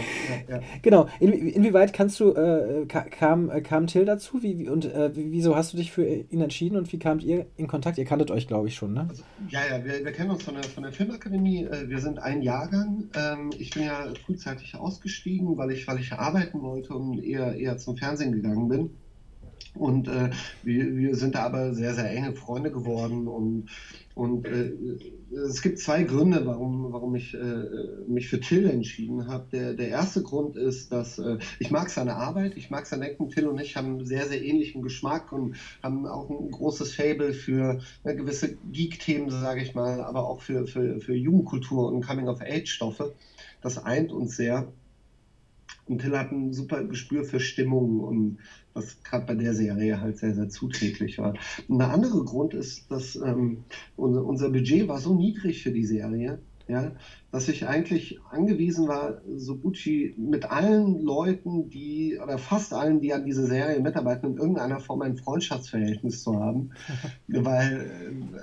[0.47, 0.61] Ja, ja.
[0.81, 1.07] genau.
[1.19, 4.41] In, inwieweit kannst du, äh, kam, äh, kam Till dazu?
[4.41, 7.67] Wie, und äh, wieso hast du dich für ihn entschieden und wie kamt ihr in
[7.67, 7.97] Kontakt?
[7.97, 9.05] Ihr kanntet euch, glaube ich, schon, ne?
[9.07, 11.67] Also, ja, ja, wir, wir, kennen uns von der, von der Filmakademie.
[11.85, 13.05] Wir sind ein Jahrgang.
[13.15, 17.77] Ähm, ich bin ja frühzeitig ausgestiegen, weil ich, weil ich arbeiten wollte und eher, eher
[17.77, 18.89] zum Fernsehen gegangen bin.
[19.79, 20.29] Und äh,
[20.61, 23.27] wir, wir sind da aber sehr, sehr enge Freunde geworden.
[23.27, 23.69] Und,
[24.13, 24.73] und äh,
[25.47, 27.63] es gibt zwei Gründe, warum, warum ich äh,
[28.05, 29.47] mich für Till entschieden habe.
[29.53, 33.29] Der, der erste Grund ist, dass äh, ich mag seine Arbeit, ich mag sein Ecken.
[33.29, 37.33] Till und ich haben einen sehr, sehr ähnlichen Geschmack und haben auch ein großes Fable
[37.33, 43.15] für äh, gewisse Geek-Themen, sage ich mal, aber auch für, für, für Jugendkultur und Coming-of-Age-Stoffe.
[43.61, 44.73] Das eint uns sehr.
[45.89, 48.37] Und Till hat ein super Gespür für Stimmung und
[48.75, 51.33] was gerade bei der Serie halt sehr, sehr zuträglich war.
[51.67, 53.63] Und der andere Grund ist, dass ähm,
[53.97, 56.91] unser, unser Budget war so niedrig für die Serie, ja,
[57.31, 63.01] dass ich eigentlich angewiesen war, so gut wie mit allen Leuten, die, oder fast allen,
[63.01, 66.69] die an dieser Serie mitarbeiten, in irgendeiner Form ein Freundschaftsverhältnis zu haben.
[67.27, 67.89] Weil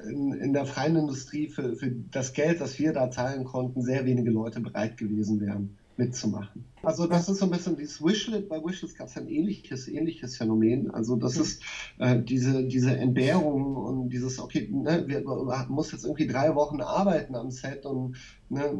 [0.04, 3.82] äh, in, in, der freien Industrie für, für das Geld, das wir da zahlen konnten,
[3.82, 6.64] sehr wenige Leute bereit gewesen wären mitzumachen.
[6.82, 8.48] Also das ist so ein bisschen dieses Wishlet.
[8.48, 10.90] Bei Wishlet gab es ein ähnliches, ähnliches Phänomen.
[10.90, 11.62] Also das ist
[11.98, 16.80] äh, diese, diese Entbehrung und dieses, okay, ne, wir, wir muss jetzt irgendwie drei Wochen
[16.80, 18.16] arbeiten am Set und
[18.48, 18.72] ne,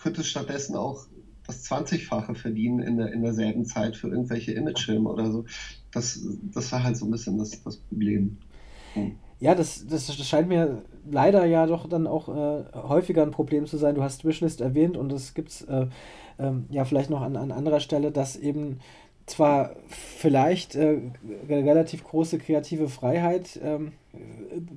[0.00, 1.06] könnte stattdessen auch
[1.46, 5.44] das 20-fache verdienen in, der, in derselben Zeit für irgendwelche Imagefilme oder so.
[5.92, 8.38] Das, das war halt so ein bisschen das, das Problem.
[8.94, 9.16] Hm.
[9.40, 13.76] Ja, das, das scheint mir leider ja doch dann auch äh, häufiger ein Problem zu
[13.76, 13.94] sein.
[13.94, 15.86] Du hast Wishlist erwähnt und es gibt äh,
[16.38, 18.80] ähm, ja vielleicht noch an, an anderer Stelle, dass eben
[19.26, 20.98] zwar vielleicht äh,
[21.48, 23.92] relativ große kreative Freiheit ähm,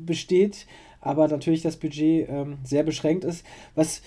[0.06, 0.68] besteht,
[1.02, 4.02] aber natürlich das Budget ähm, sehr beschränkt ist, was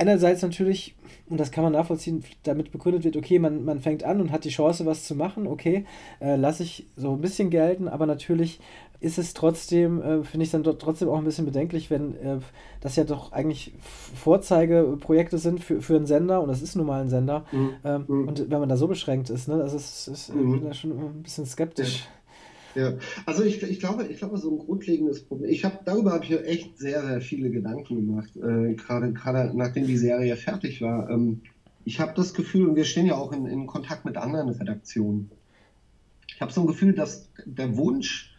[0.00, 0.94] einerseits natürlich,
[1.28, 4.44] und das kann man nachvollziehen, damit begründet wird, okay, man, man fängt an und hat
[4.44, 5.84] die Chance, was zu machen, okay,
[6.20, 8.60] äh, lasse ich so ein bisschen gelten, aber natürlich
[9.00, 12.38] ist es trotzdem, äh, finde ich dann trotzdem auch ein bisschen bedenklich, wenn äh,
[12.80, 13.72] das ja doch eigentlich
[14.14, 17.44] Vorzeigeprojekte sind für, für einen Sender und das ist nun mal ein Sender.
[17.50, 17.70] Mhm.
[17.82, 18.28] Ähm, mhm.
[18.28, 20.72] Und wenn man da so beschränkt ist, ne, das ist, ist mhm.
[20.74, 22.00] schon ein bisschen skeptisch.
[22.00, 22.06] Ja,
[23.26, 25.50] also ich, ich, glaube, ich glaube, so ein grundlegendes Problem.
[25.50, 29.86] Ich habe darüber habe ich echt sehr, sehr viele Gedanken gemacht, äh, gerade gerade nachdem
[29.86, 31.10] die Serie fertig war.
[31.10, 31.42] Ähm,
[31.84, 35.30] ich habe das Gefühl, und wir stehen ja auch in, in Kontakt mit anderen Redaktionen.
[36.28, 38.34] Ich habe so ein Gefühl, dass der Wunsch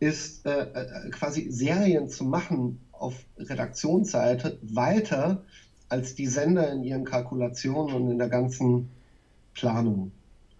[0.00, 5.44] ist äh, äh, quasi Serien zu machen auf Redaktionsseite weiter
[5.88, 8.88] als die Sender in ihren Kalkulationen und in der ganzen
[9.54, 10.12] Planung.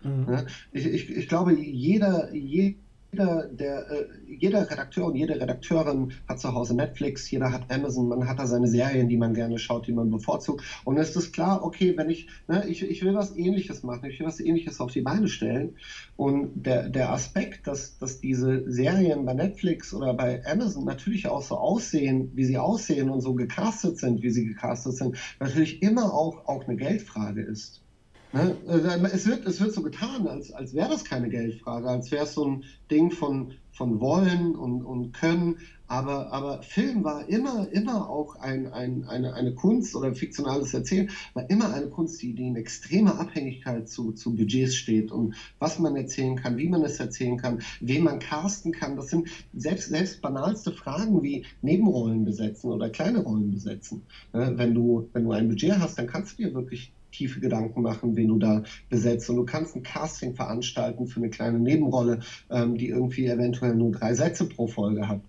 [0.03, 0.47] Mhm.
[0.73, 2.77] Ich, ich, ich glaube, jeder, jeder
[3.13, 8.09] jeder, der, äh, jeder Redakteur und jede Redakteurin hat zu Hause Netflix, jeder hat Amazon,
[8.09, 10.63] man hat da seine Serien, die man gerne schaut, die man bevorzugt.
[10.85, 14.21] Und es ist klar, okay, wenn ich, ne, ich, ich will was ähnliches machen, ich
[14.21, 15.77] will was ähnliches auf die Beine stellen.
[16.17, 21.43] Und der, der Aspekt, dass, dass diese Serien bei Netflix oder bei Amazon natürlich auch
[21.43, 26.13] so aussehen, wie sie aussehen und so gecastet sind, wie sie gecastet sind, natürlich immer
[26.15, 27.83] auch, auch eine Geldfrage ist.
[28.33, 28.57] Ne?
[28.69, 32.25] Äh, es, wird, es wird so getan, als, als wäre das keine Geldfrage, als wäre
[32.25, 35.59] es so ein Ding von, von Wollen und, und Können.
[35.89, 40.73] Aber, aber Film war immer, immer auch ein, ein, eine, eine Kunst oder ein fiktionales
[40.73, 45.35] Erzählen, war immer eine Kunst, die, die in extremer Abhängigkeit zu, zu Budgets steht und
[45.59, 48.95] was man erzählen kann, wie man es erzählen kann, wen man casten kann.
[48.95, 54.03] Das sind selbst, selbst banalste Fragen wie Nebenrollen besetzen oder kleine Rollen besetzen.
[54.33, 54.53] Ne?
[54.55, 58.17] Wenn du, wenn du ein Budget hast, dann kannst du dir wirklich tiefe Gedanken machen,
[58.17, 59.29] wen du da besetzt.
[59.31, 62.21] Und du kannst ein Casting veranstalten für eine kleine Nebenrolle,
[62.51, 65.21] ähm, die irgendwie eventuell nur drei Sätze pro Folge hat.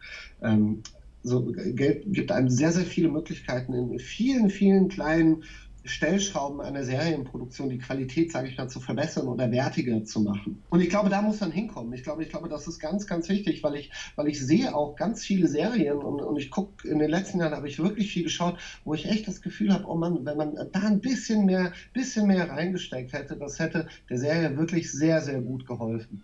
[0.41, 0.81] Ähm,
[1.23, 5.43] so, gibt einem sehr, sehr viele Möglichkeiten in vielen, vielen kleinen
[5.83, 10.61] Stellschrauben einer Serienproduktion die Qualität, sage ich mal, zu verbessern oder wertiger zu machen.
[10.69, 11.93] Und ich glaube, da muss man hinkommen.
[11.93, 14.95] Ich glaube, ich glaube, das ist ganz, ganz wichtig, weil ich, weil ich sehe auch
[14.95, 18.23] ganz viele Serien und, und ich gucke, in den letzten Jahren habe ich wirklich viel
[18.23, 21.73] geschaut, wo ich echt das Gefühl habe, oh Mann, wenn man da ein bisschen mehr,
[21.93, 26.23] bisschen mehr reingesteckt hätte, das hätte der Serie wirklich sehr, sehr gut geholfen.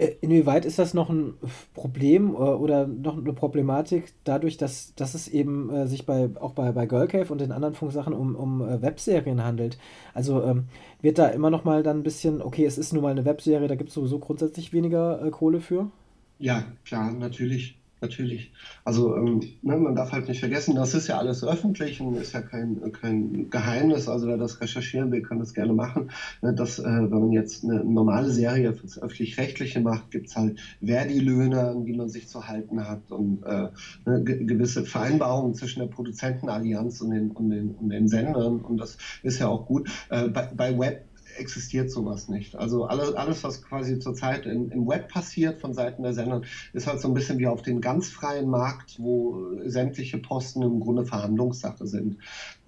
[0.00, 1.34] Äh, inwieweit ist das noch ein
[1.74, 6.52] Problem äh, oder noch eine Problematik dadurch, dass, dass es eben äh, sich bei, auch
[6.52, 9.78] bei, bei Girl Cave und den anderen Funksachen um, um Webserien handelt?
[10.14, 10.64] Also ähm,
[11.02, 13.68] wird da immer noch mal dann ein bisschen, okay, es ist nun mal eine Webserie,
[13.68, 15.90] da gibt es sowieso grundsätzlich weniger äh, Kohle für?
[16.38, 18.52] Ja, klar, natürlich natürlich.
[18.84, 22.32] Also ähm, ne, man darf halt nicht vergessen, das ist ja alles öffentlich und ist
[22.32, 24.08] ja kein, kein Geheimnis.
[24.08, 26.10] Also wer das recherchieren will, kann das gerne machen.
[26.42, 30.58] Ne, dass, äh, wenn man jetzt eine normale Serie fürs öffentlich-rechtliche macht, gibt es halt
[30.82, 33.68] Verdi-Löhne, an die man sich zu halten hat und äh,
[34.06, 38.60] ne, gewisse Vereinbarungen zwischen der Produzentenallianz und den, und, den, und den Sendern.
[38.60, 39.90] Und das ist ja auch gut.
[40.08, 41.09] Äh, bei, bei Web
[41.40, 42.54] existiert sowas nicht.
[42.54, 46.86] Also alles, alles was quasi zurzeit im, im Web passiert von Seiten der Sender, ist
[46.86, 51.04] halt so ein bisschen wie auf den ganz freien Markt, wo sämtliche Posten im Grunde
[51.04, 52.18] Verhandlungssache sind.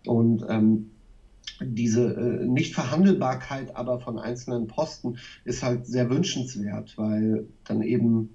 [0.06, 0.90] Und ähm,
[1.60, 8.34] diese äh, Nichtverhandelbarkeit aber von einzelnen Posten ist halt sehr wünschenswert, weil dann eben,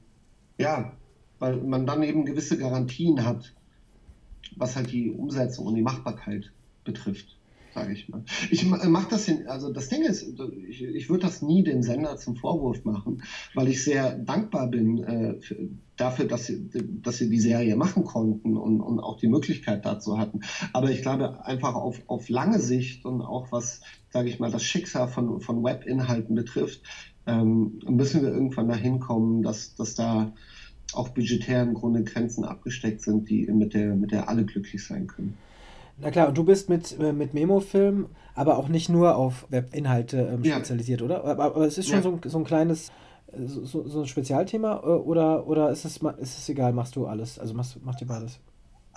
[0.58, 0.93] ja,
[1.39, 3.54] weil man dann eben gewisse Garantien hat,
[4.56, 6.52] was halt die Umsetzung und die Machbarkeit
[6.84, 7.38] betrifft
[7.78, 8.24] sage ich mal.
[8.50, 10.28] Ich mache das, in, also das Ding ist,
[10.68, 15.04] ich, ich würde das nie dem Sender zum Vorwurf machen, weil ich sehr dankbar bin
[15.04, 16.70] äh, für, dafür, dass sie,
[17.04, 20.42] dass sie die Serie machen konnten und, und auch die Möglichkeit dazu hatten.
[20.74, 24.63] Aber ich glaube einfach auf, auf lange Sicht und auch was, sage ich mal, das
[24.63, 26.82] Schicksal von, von Webinhalten betrifft,
[27.28, 30.34] ähm, müssen wir irgendwann dahin kommen, dass, dass da
[30.94, 35.08] auch budgetär im Grunde Grenzen abgesteckt sind, die mit der, mit der alle glücklich sein
[35.08, 35.38] können.
[35.99, 40.17] Na klar, und du bist mit, äh, mit Memo-Film, aber auch nicht nur auf Webinhalte
[40.33, 41.05] ähm, spezialisiert, ja.
[41.05, 41.25] oder?
[41.25, 42.03] Aber, aber, es ist schon ja.
[42.03, 42.89] so, so ein kleines,
[43.31, 47.07] äh, so, so ein Spezialthema äh, oder, oder ist, es, ist es egal, machst du
[47.07, 47.39] alles?
[47.39, 48.39] Also machst, macht ihr beides?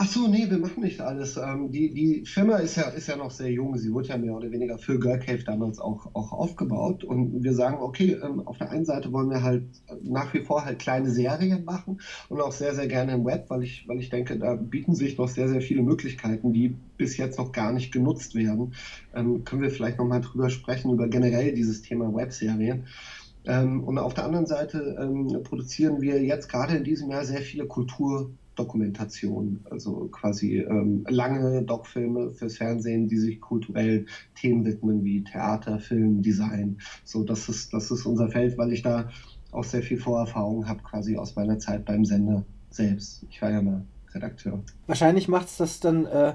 [0.03, 1.37] Ach so, nee, wir machen nicht alles.
[1.37, 3.77] Ähm, die, die Firma ist ja, ist ja noch sehr jung.
[3.77, 7.05] Sie wurde ja mehr oder weniger für Girl Cave damals auch, auch aufgebaut.
[7.05, 9.67] Und wir sagen, okay, ähm, auf der einen Seite wollen wir halt
[10.03, 13.63] nach wie vor halt kleine Serien machen und auch sehr, sehr gerne im Web, weil
[13.63, 17.37] ich, weil ich denke, da bieten sich noch sehr, sehr viele Möglichkeiten, die bis jetzt
[17.37, 18.73] noch gar nicht genutzt werden.
[19.13, 22.87] Ähm, können wir vielleicht nochmal drüber sprechen, über generell dieses Thema Webserien.
[23.45, 27.43] Ähm, und auf der anderen Seite ähm, produzieren wir jetzt gerade in diesem Jahr sehr
[27.43, 35.05] viele Kultur- Dokumentation, also quasi ähm, lange Doc-Filme fürs Fernsehen, die sich kulturell Themen widmen
[35.05, 36.79] wie Theater, Film, Design.
[37.05, 39.09] So, das ist, das ist unser Feld, weil ich da
[39.53, 43.25] auch sehr viel Vorerfahrung habe, quasi aus meiner Zeit beim Sender selbst.
[43.31, 43.85] Ich war ja mal
[44.15, 44.63] Redakteur.
[44.87, 46.35] Wahrscheinlich macht es das dann äh,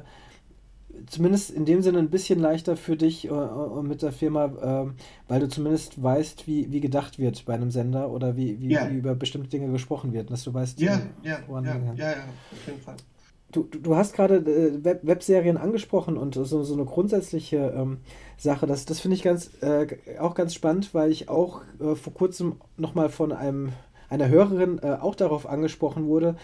[1.07, 4.91] zumindest in dem Sinne ein bisschen leichter für dich äh, mit der Firma, äh,
[5.27, 8.89] weil du zumindest weißt, wie, wie gedacht wird bei einem Sender oder wie, wie, ja.
[8.89, 12.17] wie über bestimmte Dinge gesprochen wird, dass du weißt, ja, ja, woran ja, ja, ja,
[12.51, 12.95] auf jeden Fall.
[13.51, 17.99] Du, du, du hast gerade äh, Web Webserien angesprochen und so, so eine grundsätzliche ähm,
[18.37, 19.87] Sache, das, das finde ich ganz, äh,
[20.19, 23.71] auch ganz spannend, weil ich auch äh, vor kurzem nochmal von einem
[24.09, 26.35] einer Hörerin äh, auch darauf angesprochen wurde,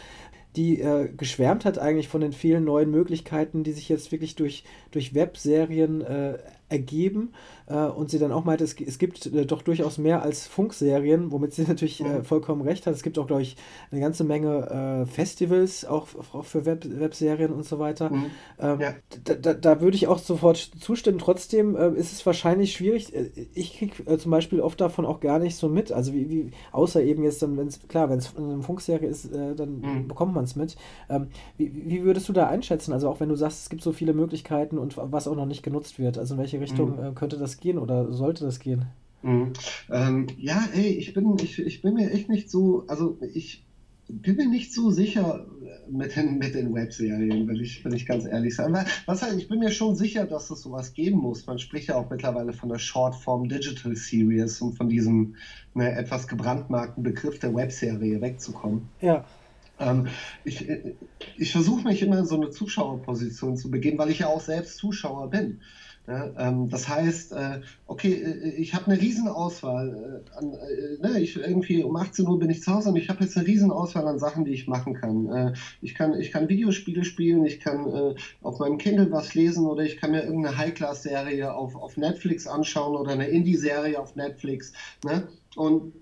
[0.56, 4.64] die äh, geschwärmt hat eigentlich von den vielen neuen Möglichkeiten, die sich jetzt wirklich durch,
[4.92, 6.38] durch Webserien äh,
[6.71, 7.34] ergeben
[7.67, 11.31] äh, und sie dann auch meinte, es, es gibt äh, doch durchaus mehr als Funkserien,
[11.31, 12.23] womit sie natürlich äh, mhm.
[12.23, 12.93] vollkommen recht hat.
[12.93, 13.57] Es gibt auch, glaube ich,
[13.91, 18.10] eine ganze Menge Festivals, auch, auch für Web, Webserien und so weiter.
[18.10, 18.25] Mhm.
[18.60, 18.93] Ähm, ja.
[19.23, 21.19] da, da, da, würde ich auch sofort zustimmen.
[21.19, 23.12] Trotzdem ist es wahrscheinlich schwierig.
[23.53, 25.91] Ich kriege zum Beispiel oft davon auch gar nicht so mit.
[25.91, 29.29] Also wie, wie außer eben jetzt dann, wenn es, klar, wenn es eine Funkserie ist,
[29.34, 30.07] dann mhm.
[30.07, 30.77] bekommt man es mit.
[31.10, 32.93] Ähm, wie, wie würdest du da einschätzen?
[32.93, 35.63] Also auch wenn du sagst, es gibt so viele Möglichkeiten und was auch noch nicht
[35.63, 36.17] genutzt wird.
[36.17, 37.15] Also in welche Richtung mhm.
[37.15, 38.86] könnte das gehen oder sollte das gehen?
[39.24, 39.54] Mhm.
[39.89, 43.63] Ähm, ja, ey, ich bin, ich, ich bin mir echt nicht so, also ich
[44.08, 45.45] bin mir nicht so sicher
[45.89, 48.76] mit den, mit den Webserien, will ich, will ich ganz ehrlich sein.
[49.06, 51.45] Was halt, ich bin mir schon sicher, dass es sowas geben muss.
[51.47, 55.36] Man spricht ja auch mittlerweile von der Shortform Digital Series, um von diesem
[55.74, 58.89] ne, etwas gebrandmarkten Begriff der Webserie wegzukommen.
[59.00, 59.26] Ja.
[59.80, 60.08] Ähm,
[60.43, 60.67] ich
[61.38, 64.78] ich versuche mich immer in so eine Zuschauerposition zu begeben, weil ich ja auch selbst
[64.78, 65.62] Zuschauer bin.
[66.12, 70.24] Ja, ähm, das heißt, äh, okay, äh, ich habe eine Riesenauswahl.
[70.28, 73.08] Äh, an, äh, ne, ich, irgendwie um 18 Uhr bin ich zu Hause und ich
[73.08, 75.28] habe jetzt eine Riesenauswahl an Sachen, die ich machen kann.
[75.28, 76.19] Äh, ich kann.
[76.19, 80.12] Ich kann Videospiele spielen, ich kann äh, auf meinem Kindle was lesen oder ich kann
[80.12, 84.74] mir irgendeine High-Class-Serie auf, auf Netflix anschauen oder eine Indie-Serie auf Netflix.
[85.06, 85.30] Ne?
[85.56, 85.93] Und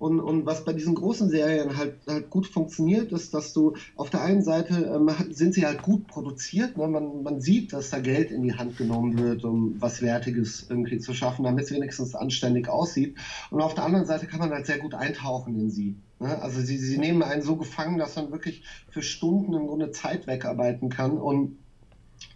[0.00, 4.08] und, und was bei diesen großen Serien halt, halt gut funktioniert, ist, dass du auf
[4.08, 6.78] der einen Seite ähm, sind sie halt gut produziert.
[6.78, 6.88] Ne?
[6.88, 10.98] Man, man sieht, dass da Geld in die Hand genommen wird, um was Wertiges irgendwie
[11.00, 13.18] zu schaffen, damit es wenigstens anständig aussieht.
[13.50, 15.96] Und auf der anderen Seite kann man halt sehr gut eintauchen in sie.
[16.18, 16.40] Ne?
[16.40, 20.26] Also sie, sie nehmen einen so gefangen, dass man wirklich für Stunden im Grunde Zeit
[20.26, 21.58] wegarbeiten kann und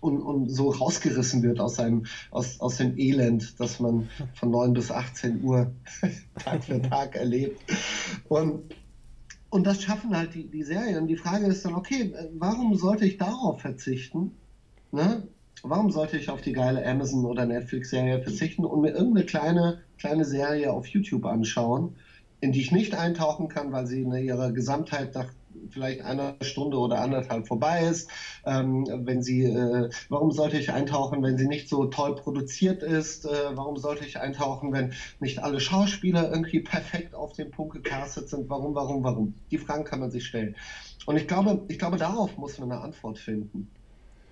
[0.01, 4.75] und, und so rausgerissen wird aus, seinem, aus, aus dem Elend, das man von 9
[4.75, 5.73] bis 18 Uhr
[6.45, 7.61] Tag für Tag erlebt.
[8.29, 8.75] Und,
[9.51, 11.07] und das schaffen halt die, die Serien.
[11.07, 14.33] Die Frage ist dann, okay, warum sollte ich darauf verzichten?
[14.93, 15.27] Ne?
[15.63, 20.27] Warum sollte ich auf die geile Amazon- oder Netflix-Serie verzichten und mir irgendeine kleine, kleine
[20.27, 21.97] Serie auf YouTube anschauen,
[22.41, 25.33] in die ich nicht eintauchen kann, weil sie in ihrer Gesamtheit nach
[25.71, 28.09] vielleicht eine Stunde oder anderthalb vorbei ist.
[28.45, 33.25] Ähm, wenn sie, äh, warum sollte ich eintauchen, wenn sie nicht so toll produziert ist?
[33.25, 38.29] Äh, warum sollte ich eintauchen, wenn nicht alle Schauspieler irgendwie perfekt auf den Punkt gecastet
[38.29, 38.49] sind?
[38.49, 39.35] Warum, warum, warum?
[39.51, 40.57] Die Fragen kann man sich stellen.
[41.07, 43.74] Und ich glaube, ich glaube, darauf muss man eine Antwort finden.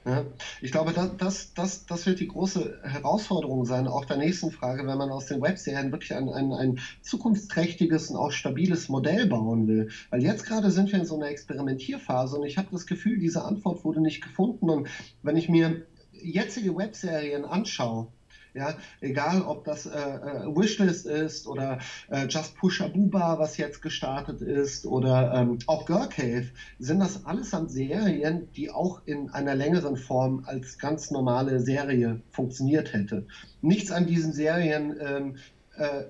[0.04, 0.24] Ja,
[0.60, 4.84] ich glaube, das, das, das, das wird die große Herausforderung sein, auch der nächsten Frage,
[4.84, 9.68] wenn man aus den Webserien wirklich ein, ein, ein zukunftsträchtiges und auch stabiles Modell bauen
[9.68, 9.90] will.
[10.10, 13.44] Weil jetzt gerade sind wir in so einer Experimentierphase und ich habe das Gefühl, diese
[13.44, 14.70] Antwort wurde nicht gefunden.
[14.70, 14.88] Und
[15.22, 18.08] wenn ich mir jetzige Webserien anschaue,
[18.54, 21.78] ja, egal ob das äh, äh, Wishlist ist oder
[22.10, 27.24] äh, Just Push Abuba, was jetzt gestartet ist, oder ähm, auch Girl Cave, sind das
[27.24, 33.26] allesamt Serien, die auch in einer längeren Form als ganz normale Serie funktioniert hätte.
[33.62, 35.36] Nichts an diesen Serien ähm,
[35.76, 36.04] äh,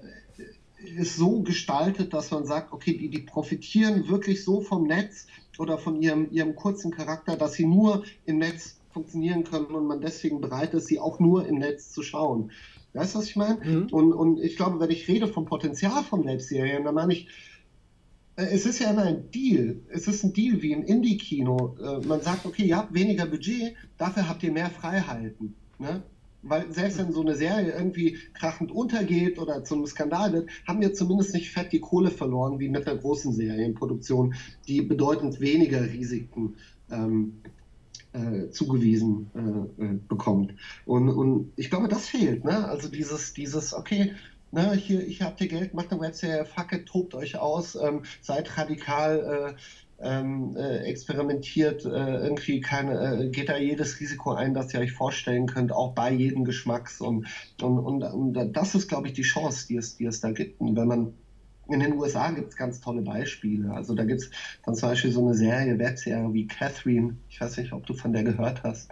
[0.96, 5.28] ist so gestaltet, dass man sagt, okay, die, die profitieren wirklich so vom Netz
[5.58, 10.00] oder von ihrem, ihrem kurzen Charakter, dass sie nur im Netz funktionieren können und man
[10.00, 12.50] deswegen bereit ist, sie auch nur im Netz zu schauen.
[12.94, 13.58] Weißt du, was ich meine?
[13.64, 13.86] Mhm.
[13.90, 17.28] Und, und ich glaube, wenn ich rede vom Potenzial von Webserien, dann meine ich,
[18.36, 19.80] äh, es ist ja immer ein Deal.
[19.88, 21.76] Es ist ein Deal wie im Indie-Kino.
[21.82, 25.54] Äh, man sagt, okay, ihr habt weniger Budget, dafür habt ihr mehr Freiheiten.
[25.78, 26.02] Ne?
[26.42, 30.92] Weil selbst wenn so eine Serie irgendwie krachend untergeht oder zum Skandal wird, haben wir
[30.92, 34.34] zumindest nicht fett die Kohle verloren, wie mit der großen Serienproduktion,
[34.66, 36.56] die bedeutend weniger Risiken
[36.90, 37.34] ähm,
[38.12, 40.54] äh, zugewiesen äh, äh, bekommt.
[40.84, 42.44] Und, und ich glaube, das fehlt.
[42.44, 42.68] Ne?
[42.68, 44.12] Also dieses, dieses, okay,
[44.50, 48.02] ne, hier, ich habe hier Geld, macht eine Webserie, fuck it, tobt euch aus, ähm,
[48.20, 49.54] seid radikal.
[49.56, 49.60] Äh,
[50.04, 54.90] ähm, äh, experimentiert, äh, irgendwie keine, äh, geht da jedes Risiko ein, das ihr euch
[54.90, 57.00] vorstellen könnt, auch bei jedem Geschmacks.
[57.00, 57.28] Und,
[57.62, 60.60] und, und, und das ist, glaube ich, die Chance, die es, die es da gibt.
[60.60, 61.14] Und wenn man
[61.72, 63.72] in den USA gibt es ganz tolle Beispiele.
[63.72, 64.30] Also da gibt es
[64.64, 67.16] dann zum Beispiel so eine Serie, Webserie wie Catherine.
[67.28, 68.90] Ich weiß nicht, ob du von der gehört hast.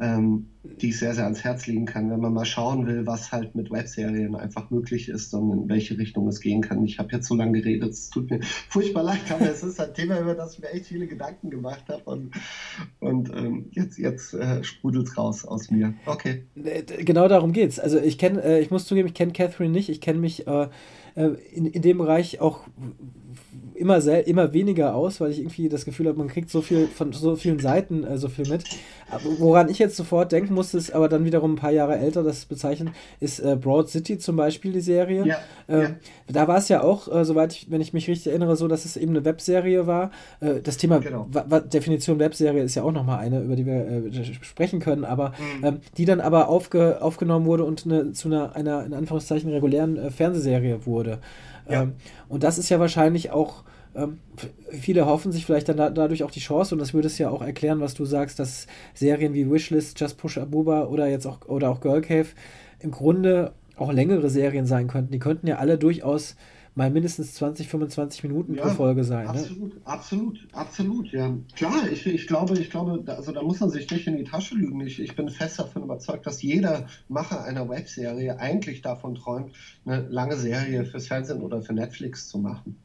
[0.00, 3.32] Ähm, die ich sehr, sehr ans Herz legen kann, wenn man mal schauen will, was
[3.32, 6.84] halt mit Webserien einfach möglich ist und in welche Richtung es gehen kann.
[6.84, 9.92] Ich habe jetzt so lange geredet, es tut mir furchtbar leid, aber es ist ein
[9.94, 12.30] Thema, über das ich mir echt viele Gedanken gemacht habe und,
[13.00, 15.94] und ähm, jetzt, jetzt äh, sprudelt es raus aus mir.
[16.06, 16.44] Okay.
[16.54, 17.80] Genau darum geht's.
[17.80, 20.62] Also ich kenne, äh, ich muss zugeben, ich kenne Catherine nicht, ich kenne mich äh,
[20.62, 20.68] äh,
[21.26, 22.60] in, in dem Bereich auch
[23.74, 26.86] immer, sel immer weniger aus, weil ich irgendwie das Gefühl habe, man kriegt so viel
[26.86, 28.64] von so vielen Seiten äh, so viel mit.
[29.38, 32.44] Woran ich jetzt sofort denken musste, ist aber dann wiederum ein paar Jahre älter, das
[32.44, 35.26] bezeichnen, ist äh, Broad City zum Beispiel die Serie.
[35.26, 35.90] Ja, äh, ja.
[36.26, 38.84] Da war es ja auch, äh, soweit ich, wenn ich mich richtig erinnere, so, dass
[38.84, 40.10] es eben eine Webserie war.
[40.40, 41.26] Äh, das Thema genau.
[41.72, 45.64] Definition Webserie ist ja auch nochmal eine, über die wir äh, sprechen können, aber mhm.
[45.64, 50.10] ähm, die dann aber aufge aufgenommen wurde und eine, zu einer, einer, in Anführungszeichen, regulären
[50.10, 51.18] Fernsehserie wurde.
[51.68, 51.82] Ja.
[51.82, 51.94] Ähm,
[52.28, 54.18] und das ist ja wahrscheinlich auch, ähm,
[54.70, 57.30] viele hoffen sich vielleicht dann da, dadurch auch die Chance, und das würde es ja
[57.30, 61.46] auch erklären, was du sagst, dass Serien wie Wishlist, Just Push Abuba oder jetzt auch,
[61.46, 62.28] oder auch Girl Cave
[62.80, 65.12] im Grunde auch längere Serien sein könnten.
[65.12, 66.36] Die könnten ja alle durchaus
[66.78, 69.24] mal mindestens 20, 25 Minuten ja, pro Folge sein.
[69.24, 69.30] Ne?
[69.30, 69.80] Absolut, ne?
[69.84, 71.36] absolut, absolut, ja.
[71.56, 74.54] Klar, ich, ich glaube, ich glaube, also da muss man sich nicht in die Tasche
[74.54, 74.80] lügen.
[74.80, 80.06] Ich, ich bin fest davon überzeugt, dass jeder Macher einer Webserie eigentlich davon träumt, eine
[80.08, 82.76] lange Serie fürs Fernsehen oder für Netflix zu machen.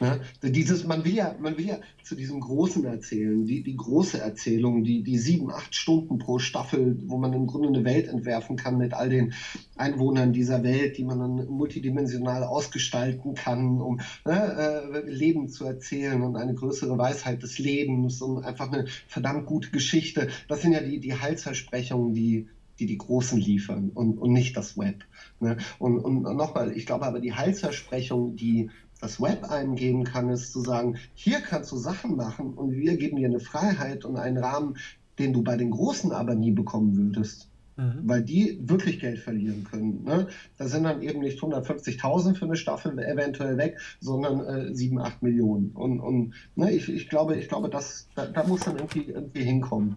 [0.00, 0.20] Ne?
[0.42, 4.84] Dieses, man will ja, man will ja zu diesem Großen erzählen, die, die große Erzählung,
[4.84, 8.78] die, die sieben, acht Stunden pro Staffel, wo man im Grunde eine Welt entwerfen kann
[8.78, 9.34] mit all den
[9.76, 16.22] Einwohnern dieser Welt, die man dann multidimensional ausgestalten kann, um ne, äh, Leben zu erzählen
[16.22, 20.28] und eine größere Weisheit des Lebens und einfach eine verdammt gute Geschichte.
[20.48, 22.48] Das sind ja die, die Heilsversprechungen, die,
[22.78, 25.04] die die Großen liefern und, und nicht das Web.
[25.40, 25.56] Ne?
[25.78, 30.60] Und, und nochmal, ich glaube aber die Heilsversprechung, die das Web eingeben kann, ist zu
[30.60, 34.76] sagen, hier kannst du Sachen machen und wir geben dir eine Freiheit und einen Rahmen,
[35.18, 37.48] den du bei den Großen aber nie bekommen würdest.
[37.76, 38.02] Mhm.
[38.04, 40.02] Weil die wirklich Geld verlieren können.
[40.02, 40.26] Ne?
[40.56, 45.22] Da sind dann eben nicht 150.000 für eine Staffel eventuell weg, sondern äh, 7, 8
[45.22, 45.70] Millionen.
[45.70, 49.44] Und, und ne, ich, ich glaube, ich glaube das, da, da muss dann irgendwie, irgendwie
[49.44, 49.96] hinkommen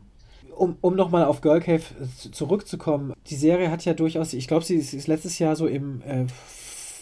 [0.55, 1.81] um, um nochmal auf Girl Cave
[2.31, 6.25] zurückzukommen, die Serie hat ja durchaus, ich glaube, sie ist letztes Jahr so im äh,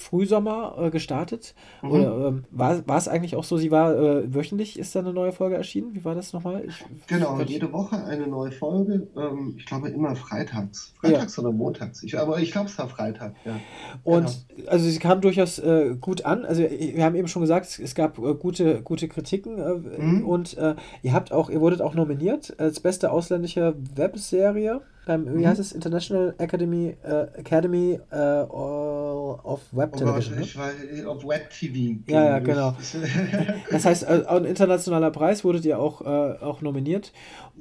[0.10, 1.53] Frühsommer äh, gestartet.
[1.84, 1.91] Mhm.
[1.91, 5.14] Oder ähm, war, war es eigentlich auch so, sie war äh, wöchentlich, ist da eine
[5.14, 5.93] neue Folge erschienen?
[5.93, 6.64] Wie war das nochmal?
[6.66, 9.07] Ich, genau, jede Woche eine neue Folge.
[9.16, 10.93] Ähm, ich glaube immer freitags.
[10.99, 11.43] Freitags ja.
[11.43, 12.01] oder montags.
[12.01, 13.60] Ich, aber ich glaube, es war Freitag, ja.
[14.03, 14.70] Und genau.
[14.72, 16.43] also sie kam durchaus äh, gut an.
[16.43, 20.28] Also wir haben eben schon gesagt, es, gab äh, gute, gute Kritiken äh, mhm.
[20.28, 25.39] und äh, ihr habt auch, ihr wurdet auch nominiert als beste ausländische Webserie beim, wie
[25.39, 25.47] mhm.
[25.47, 30.36] heißt es, International Academy, äh, Academy äh, of Web Television.
[30.36, 31.05] Oh Gott, ne?
[31.05, 31.99] war auf Web TV.
[32.05, 32.78] Ja, ja, genau.
[33.72, 36.05] das heißt, äh, ein internationaler Preis wurdet ihr auch, äh,
[36.43, 37.12] auch nominiert.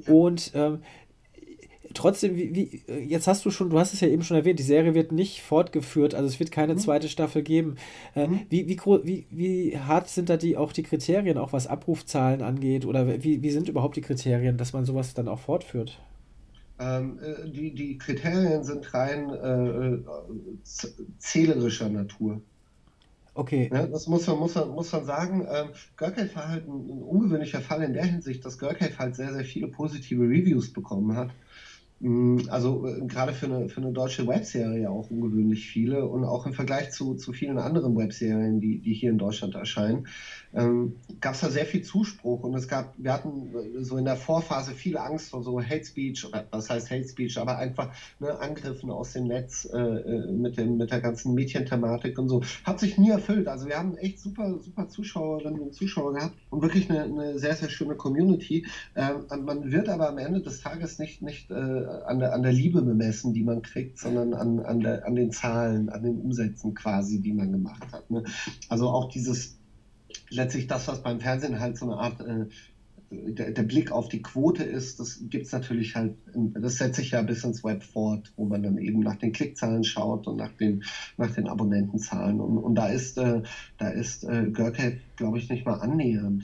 [0.05, 0.13] Ja.
[0.13, 0.83] Und ähm,
[1.95, 4.63] trotzdem, wie, wie, jetzt hast du schon, du hast es ja eben schon erwähnt, die
[4.63, 6.77] Serie wird nicht fortgeführt, also es wird keine mhm.
[6.77, 7.77] zweite Staffel geben.
[8.15, 8.41] Äh, mhm.
[8.49, 12.85] wie, wie, wie, wie hart sind da die auch die Kriterien, auch was Abrufzahlen angeht?
[12.85, 15.99] Oder wie, wie sind überhaupt die Kriterien, dass man sowas dann auch fortführt?
[16.79, 19.97] Ähm, äh, die, die Kriterien sind rein äh,
[21.19, 22.41] zählerischer Natur.
[23.33, 23.69] Okay.
[23.71, 25.47] Ja, das muss man, muss man, muss man sagen.
[25.49, 29.33] Ähm, Görkev war halt ein, ein, ungewöhnlicher Fall in der Hinsicht, dass Görkev halt sehr,
[29.33, 31.29] sehr viele positive Reviews bekommen hat.
[31.99, 36.45] Mm, also äh, gerade für eine, für eine deutsche Webserie auch ungewöhnlich viele und auch
[36.45, 40.07] im Vergleich zu, zu vielen anderen Webserien, die, die hier in Deutschland erscheinen
[40.53, 44.05] ähm, gab es da sehr viel Zuspruch und es gab, wir hatten äh, so in
[44.05, 48.39] der Vorphase viel Angst vor so Hate Speech, was heißt Hate Speech, aber einfach ne,
[48.39, 52.41] Angriffen aus dem Netz äh, äh, mit, dem, mit der ganzen Mädchenthematik und so.
[52.63, 53.47] Hat sich nie erfüllt.
[53.47, 57.55] Also wir haben echt super, super Zuschauerinnen und Zuschauer gehabt und wirklich eine, eine sehr,
[57.55, 58.65] sehr schöne Community.
[58.95, 62.53] Ähm, man wird aber am Ende des Tages nicht, nicht äh, an, der, an der
[62.53, 66.73] Liebe bemessen, die man kriegt, sondern an, an, der, an den Zahlen, an den Umsätzen
[66.73, 68.09] quasi, die man gemacht hat.
[68.09, 68.23] Ne?
[68.67, 69.58] Also auch dieses
[70.29, 72.45] letztlich das, was beim Fernsehen halt so eine Art äh,
[73.11, 77.11] der, der, Blick auf die Quote ist, das gibt es natürlich halt, das setze ich
[77.11, 80.51] ja bis ins Web fort, wo man dann eben nach den Klickzahlen schaut und nach
[80.53, 80.83] den,
[81.17, 82.39] nach den Abonnentenzahlen.
[82.39, 83.41] Und, und da ist, äh,
[83.77, 86.43] da ist äh, Görke, glaube ich, nicht mal annähernd,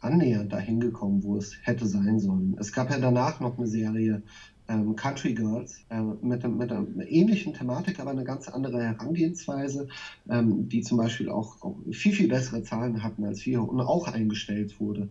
[0.00, 2.56] annähernd dahin gekommen, wo es hätte sein sollen.
[2.60, 4.22] Es gab ja danach noch eine Serie,
[4.68, 9.88] ähm, Country Girls äh, mit, mit, einer ähnlichen Thematik, aber eine ganz andere Herangehensweise,
[10.28, 14.08] ähm, die zum Beispiel auch, auch, viel, viel bessere Zahlen hatten als wir und auch
[14.08, 15.08] eingestellt wurde.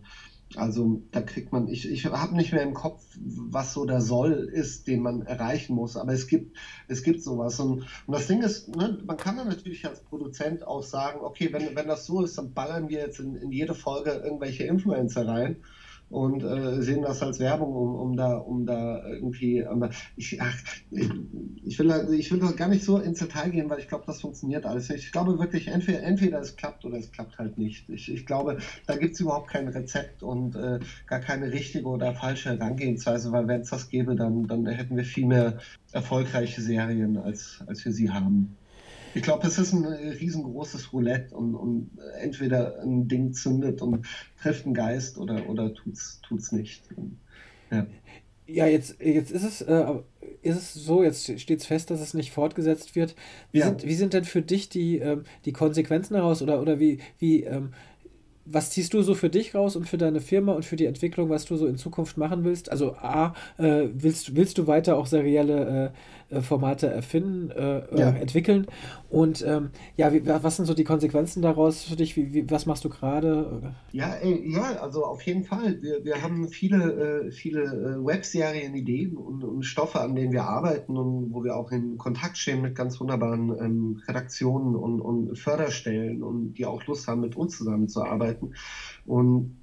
[0.56, 4.32] Also da kriegt man, ich, ich habe nicht mehr im Kopf, was so der Soll
[4.32, 6.56] ist, den man erreichen muss, aber es gibt,
[6.86, 7.60] es gibt sowas.
[7.60, 11.52] Und, und das Ding ist, ne, man kann dann natürlich als Produzent auch sagen, okay,
[11.52, 15.28] wenn, wenn das so ist, dann ballern wir jetzt in, in jede Folge irgendwelche Influencer
[15.28, 15.56] rein
[16.10, 19.62] und äh, sehen das als Werbung, um, um da, um da irgendwie.
[19.62, 20.56] Um, ich, ach,
[20.90, 24.64] ich, will, ich will gar nicht so ins Detail gehen, weil ich glaube, das funktioniert
[24.64, 25.04] alles nicht.
[25.04, 27.88] Ich glaube wirklich, entweder, entweder es klappt oder es klappt halt nicht.
[27.88, 32.14] Ich, ich glaube, da gibt es überhaupt kein Rezept und äh, gar keine richtige oder
[32.14, 35.58] falsche Herangehensweise, weil wenn es das gäbe, dann, dann hätten wir viel mehr
[35.92, 38.56] erfolgreiche Serien, als, als wir sie haben.
[39.14, 41.90] Ich glaube, es ist ein riesengroßes Roulette und, und,
[42.20, 44.06] entweder ein Ding zündet und
[44.40, 46.82] trifft einen Geist oder, oder tut's, tut's nicht.
[47.70, 47.86] ja.
[48.50, 49.84] Ja, jetzt, jetzt ist es, äh,
[50.40, 53.14] ist es so, jetzt steht es fest, dass es nicht fortgesetzt wird.
[53.52, 53.66] Wie, ja.
[53.66, 57.44] sind, wie sind denn für dich die, ähm, die Konsequenzen daraus oder, oder wie, wie
[57.44, 57.74] ähm,
[58.50, 61.28] was ziehst du so für dich raus und für deine Firma und für die Entwicklung,
[61.28, 62.70] was du so in Zukunft machen willst?
[62.70, 65.98] Also A, äh, willst, willst du weiter auch serielle äh,
[66.30, 68.10] äh Formate erfinden, äh, äh, ja.
[68.10, 68.66] entwickeln?
[69.08, 72.16] Und ähm, ja, wie, was sind so die Konsequenzen daraus für dich?
[72.16, 73.74] Wie, wie was machst du gerade?
[73.92, 75.80] Ja, ja, also auf jeden Fall.
[75.80, 81.32] Wir, wir haben viele, äh, viele Webserien-Ideen und, und, Stoffe, an denen wir arbeiten und
[81.32, 86.54] wo wir auch in Kontakt stehen mit ganz wunderbaren ähm, Redaktionen und, und Förderstellen und
[86.54, 88.54] die auch Lust haben, mit uns zusammenzuarbeiten arbeiten.
[89.06, 89.56] Und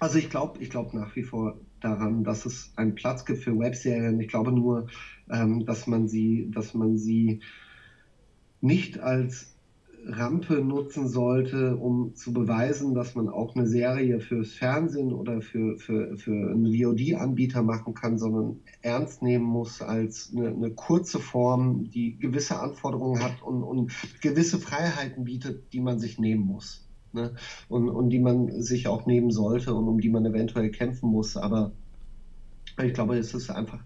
[0.00, 3.58] also ich glaube, ich glaube nach wie vor daran, dass es einen Platz gibt für
[3.58, 4.20] Webserien.
[4.20, 4.86] Ich glaube nur,
[5.30, 7.40] ähm, dass man sie, dass man sie
[8.60, 9.56] nicht als
[10.08, 15.78] Rampe nutzen sollte, um zu beweisen, dass man auch eine Serie fürs Fernsehen oder für,
[15.78, 21.90] für, für einen VOD-Anbieter machen kann, sondern ernst nehmen muss als eine, eine, kurze Form,
[21.90, 26.85] die gewisse Anforderungen hat und, und gewisse Freiheiten bietet, die man sich nehmen muss.
[27.12, 27.34] Ne?
[27.68, 31.36] Und, und die man sich auch nehmen sollte und um die man eventuell kämpfen muss.
[31.36, 31.72] Aber
[32.82, 33.80] ich glaube, es ist einfach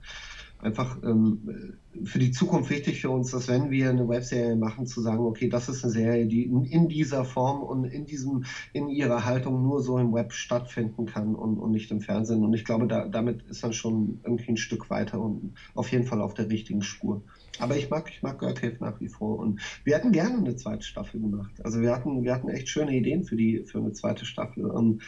[0.62, 5.00] einfach ähm, für die Zukunft wichtig für uns, dass wenn wir eine Webserie machen, zu
[5.00, 8.88] sagen, okay, das ist eine Serie, die in, in dieser Form und in diesem, in
[8.88, 12.44] ihrer Haltung nur so im Web stattfinden kann und, und nicht im Fernsehen.
[12.44, 16.04] Und ich glaube, da, damit ist man schon irgendwie ein Stück weiter und auf jeden
[16.04, 17.22] Fall auf der richtigen Spur.
[17.61, 19.38] Aber ich mag, ich mag Girl nach wie vor.
[19.38, 21.52] Und wir hätten gerne eine zweite Staffel gemacht.
[21.64, 24.66] Also wir hatten, wir hatten echt schöne Ideen für die, für eine zweite Staffel.
[24.66, 25.02] Und,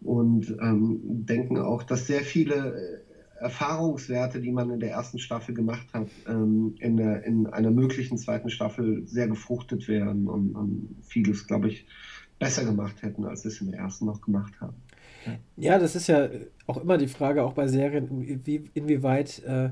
[0.00, 3.04] und ähm, denken auch, dass sehr viele
[3.40, 8.18] Erfahrungswerte, die man in der ersten Staffel gemacht hat, ähm, in, der, in einer möglichen
[8.18, 11.86] zweiten Staffel sehr gefruchtet wären und, und vieles, glaube ich,
[12.38, 14.76] besser gemacht hätten, als sie es in der ersten noch gemacht haben.
[15.56, 16.28] Ja, das ist ja
[16.66, 19.70] auch immer die Frage, auch bei Serien, wie, inwieweit äh,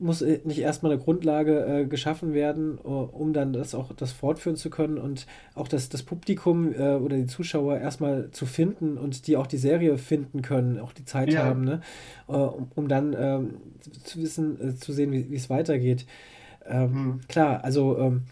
[0.00, 4.56] muss äh, nicht erstmal eine Grundlage äh, geschaffen werden, um dann das auch das fortführen
[4.56, 9.26] zu können und auch das, das Publikum äh, oder die Zuschauer erstmal zu finden und
[9.26, 11.44] die auch die Serie finden können, auch die Zeit ja.
[11.44, 11.80] haben, ne?
[12.28, 13.54] Uh, um, um, dann ähm,
[14.04, 16.06] zu wissen, äh, zu sehen, wie es weitergeht.
[16.66, 17.20] Ähm, mhm.
[17.28, 18.22] Klar, also ähm,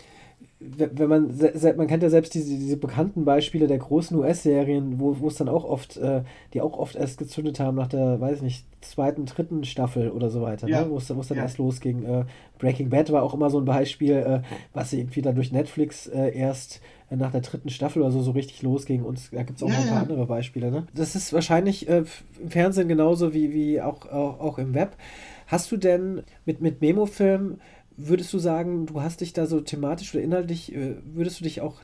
[0.77, 1.35] wenn man,
[1.77, 5.49] man kennt ja selbst diese, diese bekannten Beispiele der großen US-Serien, wo, wo es dann
[5.49, 9.27] auch oft, äh, die auch oft erst gezündet haben nach der, weiß ich nicht, zweiten,
[9.27, 10.73] dritten Staffel oder so weiter, ne?
[10.73, 10.85] ja.
[10.85, 10.91] ne?
[10.91, 11.43] wo es dann ja.
[11.43, 12.05] erst losging.
[12.05, 12.25] Äh,
[12.59, 14.41] Breaking Bad war auch immer so ein Beispiel, äh,
[14.73, 18.33] was irgendwie dann durch Netflix äh, erst äh, nach der dritten Staffel oder so, so
[18.33, 20.71] richtig losging und da gibt es auch ja, noch ein paar andere Beispiele.
[20.71, 20.87] Ne?
[20.95, 22.05] Das ist wahrscheinlich äh,
[22.41, 24.97] im Fernsehen genauso wie, wie auch, auch, auch im Web.
[25.47, 27.59] Hast du denn mit, mit Memo-Film
[27.97, 31.61] Würdest du sagen, du hast dich da so thematisch oder inhaltlich, äh, würdest du dich
[31.61, 31.81] auch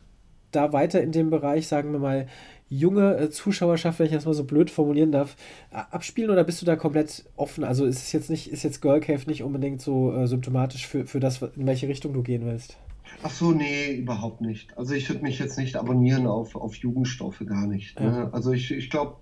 [0.51, 2.27] da weiter in dem Bereich, sagen wir mal,
[2.69, 5.37] junge äh, Zuschauerschaft, wenn ich das mal so blöd formulieren darf,
[5.71, 7.65] abspielen oder bist du da komplett offen?
[7.65, 11.07] Also ist es jetzt nicht, ist jetzt Girl Cave nicht unbedingt so äh, symptomatisch für,
[11.07, 12.79] für das, in welche Richtung du gehen willst?
[13.23, 14.77] Ach so, nee, überhaupt nicht.
[14.77, 17.99] Also ich würde mich jetzt nicht abonnieren auf, auf Jugendstoffe, gar nicht.
[17.99, 18.07] Ne?
[18.07, 18.31] Ja.
[18.31, 19.17] Also ich, ich glaube,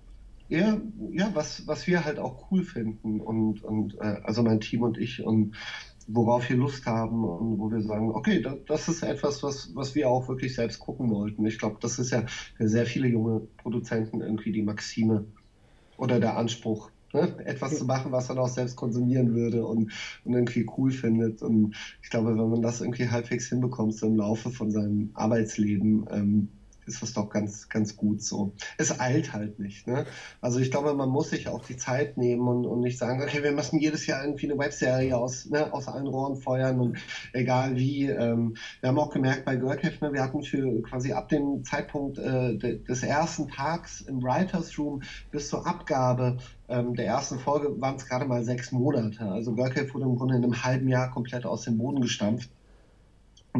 [0.49, 0.81] eher,
[1.11, 4.97] ja, was, was wir halt auch cool finden und, und äh, also mein Team und
[4.97, 5.55] ich und
[6.07, 10.09] worauf wir Lust haben und wo wir sagen, okay, das ist etwas, was, was wir
[10.09, 11.45] auch wirklich selbst gucken wollten.
[11.45, 15.25] Ich glaube, das ist ja für sehr viele junge Produzenten irgendwie die Maxime
[15.97, 17.37] oder der Anspruch, ne?
[17.45, 19.91] etwas zu machen, was man auch selbst konsumieren würde und,
[20.23, 21.41] und irgendwie cool findet.
[21.41, 26.05] Und ich glaube, wenn man das irgendwie halbwegs hinbekommt, so im Laufe von seinem Arbeitsleben,
[26.11, 26.56] ähm,
[26.87, 28.53] ist das doch ganz, ganz gut so.
[28.77, 29.87] Es eilt halt nicht.
[29.87, 30.05] Ne?
[30.41, 33.43] Also ich glaube, man muss sich auch die Zeit nehmen und, und nicht sagen, okay,
[33.43, 36.97] wir müssen jedes Jahr irgendwie eine Webserie aus, ne, aus allen Rohren feuern und
[37.33, 38.07] egal wie.
[38.07, 42.17] Ähm, wir haben auch gemerkt bei Görkev, ne, wir hatten für quasi ab dem Zeitpunkt
[42.17, 46.37] äh, de, des ersten Tags im Writers Room bis zur Abgabe
[46.69, 49.23] ähm, der ersten Folge waren es gerade mal sechs Monate.
[49.23, 52.49] Also Görkev wurde im Grunde in einem halben Jahr komplett aus dem Boden gestampft.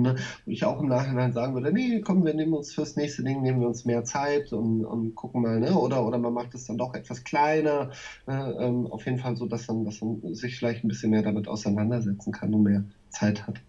[0.01, 0.15] Ne?
[0.45, 3.41] Wo ich auch im Nachhinein sagen würde, nee, komm, wir nehmen uns fürs nächste Ding,
[3.41, 5.77] nehmen wir uns mehr Zeit und, und gucken mal, ne?
[5.77, 7.91] Oder, oder man macht es dann doch etwas kleiner.
[8.25, 8.57] Ne?
[8.59, 11.47] Ähm, auf jeden Fall so, dass man, dass man sich vielleicht ein bisschen mehr damit
[11.47, 13.61] auseinandersetzen kann und mehr Zeit hat,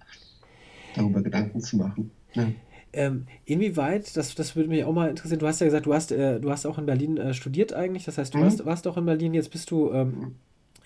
[0.95, 2.11] darüber Gedanken zu machen.
[2.35, 2.55] Ne?
[2.93, 6.11] Ähm, inwieweit, das, das würde mich auch mal interessieren, du hast ja gesagt, du hast,
[6.11, 8.43] äh, du hast auch in Berlin äh, studiert eigentlich, das heißt, du mhm.
[8.43, 10.35] warst, warst auch in Berlin, jetzt bist du ähm, mhm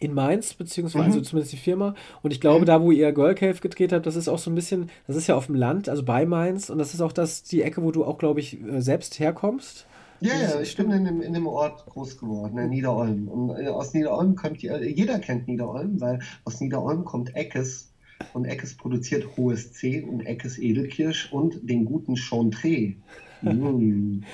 [0.03, 1.11] in Mainz, beziehungsweise mhm.
[1.11, 1.95] also zumindest die Firma.
[2.23, 2.67] Und ich glaube, mhm.
[2.67, 5.27] da, wo ihr Girl Cave gedreht habt, das ist auch so ein bisschen, das ist
[5.29, 6.71] ja auf dem Land, also bei Mainz.
[6.71, 9.87] Und das ist auch das, die Ecke, wo du auch, glaube ich, äh, selbst herkommst.
[10.21, 13.29] Ja, ja, ich bin in dem, in dem Ort groß geworden, in Niederolm.
[13.29, 17.89] Und äh, aus Niederolm kommt, jeder kennt Niederolm, weil aus Niederolm kommt Eckes.
[18.35, 22.95] Und Eckes produziert hohes C und Eckes Edelkirsch und den guten Chantre.
[23.43, 24.23] mm.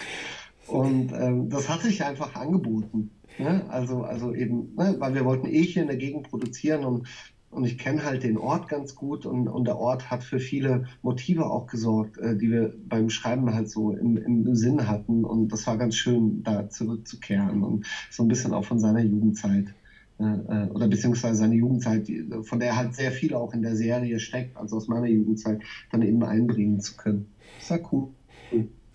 [0.68, 3.10] Und ähm, das hat sich einfach angeboten.
[3.38, 3.64] Ne?
[3.68, 4.96] Also, also eben, ne?
[4.98, 7.06] weil wir wollten eh hier in der Gegend produzieren und,
[7.50, 10.86] und ich kenne halt den Ort ganz gut und, und der Ort hat für viele
[11.02, 15.52] Motive auch gesorgt, äh, die wir beim Schreiben halt so im, im Sinn hatten und
[15.52, 19.74] das war ganz schön, da zurückzukehren und so ein bisschen auch von seiner Jugendzeit
[20.18, 22.10] äh, äh oder beziehungsweise seine Jugendzeit,
[22.42, 25.60] von der halt sehr viel auch in der Serie steckt, also aus meiner Jugendzeit,
[25.90, 27.30] dann eben einbringen zu können.
[27.60, 28.08] Das war cool.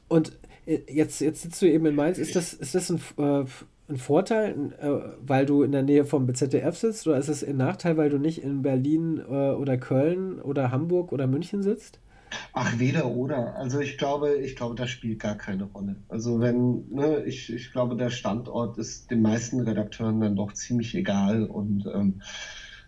[0.10, 2.18] Und äh, jetzt, jetzt sitzt du eben in Mainz.
[2.18, 3.46] Ist das, ist das ein, äh,
[3.90, 7.58] ein Vorteil, äh, weil du in der Nähe vom ZDF sitzt, oder ist es ein
[7.58, 12.00] Nachteil, weil du nicht in Berlin äh, oder Köln oder Hamburg oder München sitzt?
[12.54, 13.56] Ach, weder oder.
[13.56, 15.98] Also ich glaube, ich glaube, das spielt gar keine Rolle.
[16.10, 20.96] Also wenn, ne, ich, ich glaube, der Standort ist den meisten Redakteuren dann doch ziemlich
[20.96, 21.46] egal.
[21.46, 22.22] Und ähm,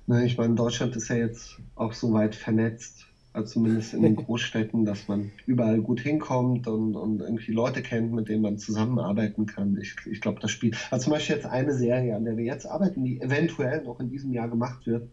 [0.08, 3.06] ne, ich meine, Deutschland ist ja jetzt auch so weit vernetzt,
[3.36, 8.14] Also zumindest in den Großstädten, dass man überall gut hinkommt und, und irgendwie Leute kennt,
[8.14, 9.78] mit denen man zusammenarbeiten kann.
[9.82, 10.74] Ich, ich glaube, das Spiel.
[10.90, 14.10] Also zum Beispiel jetzt eine Serie, an der wir jetzt arbeiten, die eventuell noch in
[14.10, 15.10] diesem Jahr gemacht wird.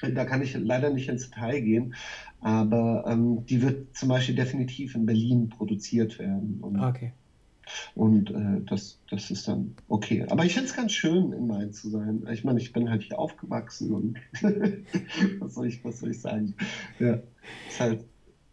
[0.00, 1.94] Da kann ich leider nicht ins Detail gehen,
[2.40, 6.58] aber ähm, die wird zum Beispiel definitiv in Berlin produziert werden.
[6.60, 7.12] Und okay.
[7.94, 10.24] Und äh, das, das ist dann okay.
[10.28, 12.26] Aber ich finde es ganz schön, in Mainz zu sein.
[12.32, 14.18] Ich meine, ich bin halt hier aufgewachsen und
[15.40, 16.54] was, soll ich, was soll ich sagen?
[16.98, 17.20] Ja,
[17.68, 18.04] ist halt,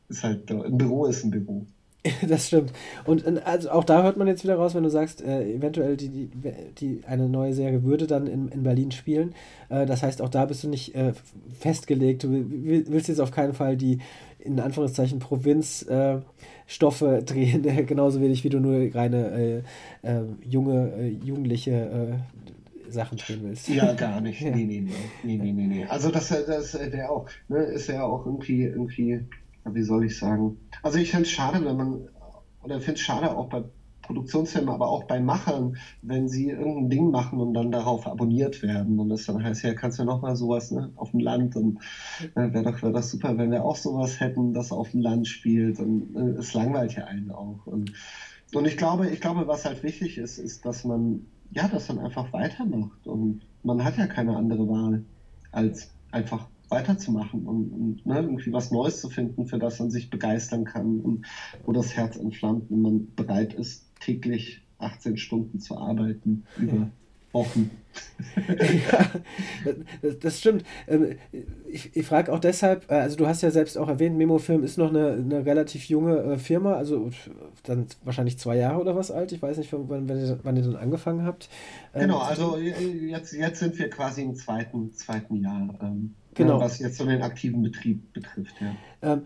[0.10, 1.66] ist halt, ein Büro ist ein Büro.
[2.28, 2.72] Das stimmt.
[3.06, 6.10] Und also auch da hört man jetzt wieder raus, wenn du sagst, äh, eventuell die,
[6.10, 6.30] die,
[6.78, 9.34] die, eine neue Serie würde dann in, in Berlin spielen.
[9.70, 11.14] Äh, das heißt, auch da bist du nicht äh,
[11.60, 12.24] festgelegt.
[12.24, 14.00] Du willst jetzt auf keinen Fall die
[14.40, 16.24] in Anführungszeichen Provinzstoffe
[17.02, 19.64] äh, drehen, genauso wenig wie du nur reine
[20.04, 23.68] äh, äh, junge, äh, jugendliche äh, Sachen drehen willst.
[23.70, 24.42] Ja, gar nicht.
[24.42, 24.52] ja.
[24.52, 24.94] Nee, nee, nee,
[25.24, 25.86] nee, nee, nee, nee.
[25.86, 29.26] Also das, das wäre auch, ne, ist ja auch irgendwie, irgendwie,
[29.66, 30.58] wie soll ich sagen?
[30.84, 32.08] Also ich finde es schade, wenn man,
[32.64, 33.64] oder finde es schade auch bei
[34.08, 39.00] Produktionsfirmen, aber auch bei Machern, wenn sie irgendein Ding machen und dann darauf abonniert werden.
[39.00, 41.80] Und das dann heißt, ja, kannst du noch mal sowas ne, auf dem Land und
[42.36, 45.28] äh, wäre doch wär das super, wenn wir auch sowas hätten, das auf dem Land
[45.28, 45.80] spielt.
[45.80, 47.68] Und äh, es langweilt ja einen auch.
[47.68, 47.94] Und,
[48.54, 52.00] und ich glaube, ich glaube, was halt wichtig ist, ist, dass man ja, das dann
[52.00, 53.06] einfach weitermacht.
[53.06, 55.04] Und man hat ja keine andere Wahl,
[55.52, 60.10] als einfach weiterzumachen und, und ne, irgendwie was Neues zu finden, für das man sich
[60.10, 61.26] begeistern kann und
[61.66, 66.90] wo das Herz entflammt und man bereit ist, täglich 18 Stunden zu arbeiten über
[67.34, 67.72] Wochen.
[68.48, 69.10] ja,
[70.02, 70.64] das, das stimmt.
[70.88, 71.16] Ähm,
[71.68, 74.78] ich, ich frage auch deshalb, äh, also du hast ja selbst auch erwähnt, Memo-Film ist
[74.78, 77.10] noch eine, eine relativ junge äh, Firma, also
[77.64, 79.32] dann wahrscheinlich zwei Jahre oder was alt.
[79.32, 81.50] Ich weiß nicht, wann, wann, ihr, wann ihr dann angefangen habt.
[81.94, 85.78] Ähm, genau, also jetzt, jetzt sind wir quasi im zweiten, zweiten Jahr.
[86.40, 86.60] Ähm, Genau.
[86.60, 88.76] Was jetzt so den aktiven Betrieb betrifft, ja.
[89.00, 89.26] Ähm,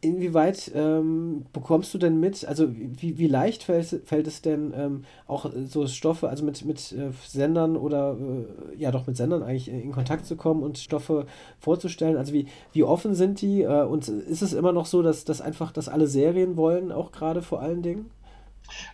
[0.00, 5.04] inwieweit ähm, bekommst du denn mit, also wie, wie leicht fällt, fällt es denn ähm,
[5.28, 9.68] auch so Stoffe, also mit, mit äh, Sendern oder äh, ja doch mit Sendern eigentlich
[9.68, 11.26] in Kontakt zu kommen und Stoffe
[11.60, 12.16] vorzustellen?
[12.16, 15.40] Also wie, wie offen sind die äh, und ist es immer noch so, dass, dass
[15.40, 18.10] einfach, dass alle Serien wollen, auch gerade vor allen Dingen?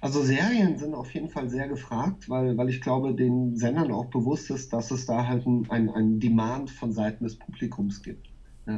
[0.01, 4.07] Also Serien sind auf jeden Fall sehr gefragt, weil, weil ich glaube, den Sendern auch
[4.07, 8.29] bewusst ist, dass es da halt ein, ein, Demand von Seiten des Publikums gibt.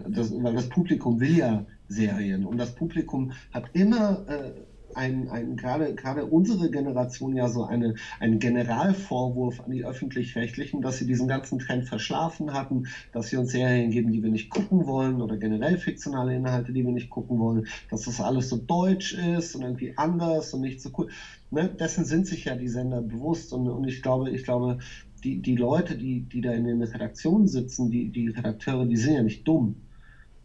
[0.09, 4.53] Das, weil das Publikum will ja Serien und das Publikum hat immer äh,
[4.95, 10.99] ein, ein gerade, gerade unsere Generation ja so eine, einen Generalvorwurf an die Öffentlich-Rechtlichen, dass
[10.99, 14.87] sie diesen ganzen Trend verschlafen hatten, dass sie uns Serien geben, die wir nicht gucken
[14.87, 19.13] wollen oder generell fiktionale Inhalte, die wir nicht gucken wollen, dass das alles so deutsch
[19.13, 21.09] ist und irgendwie anders und nicht so cool.
[21.51, 21.69] Ne?
[21.69, 24.79] Dessen sind sich ja die Sender bewusst und, und ich glaube, ich glaube,
[25.25, 29.15] die, die Leute, die, die da in den Redaktionen sitzen, die, die Redakteure, die sind
[29.15, 29.77] ja nicht dumm.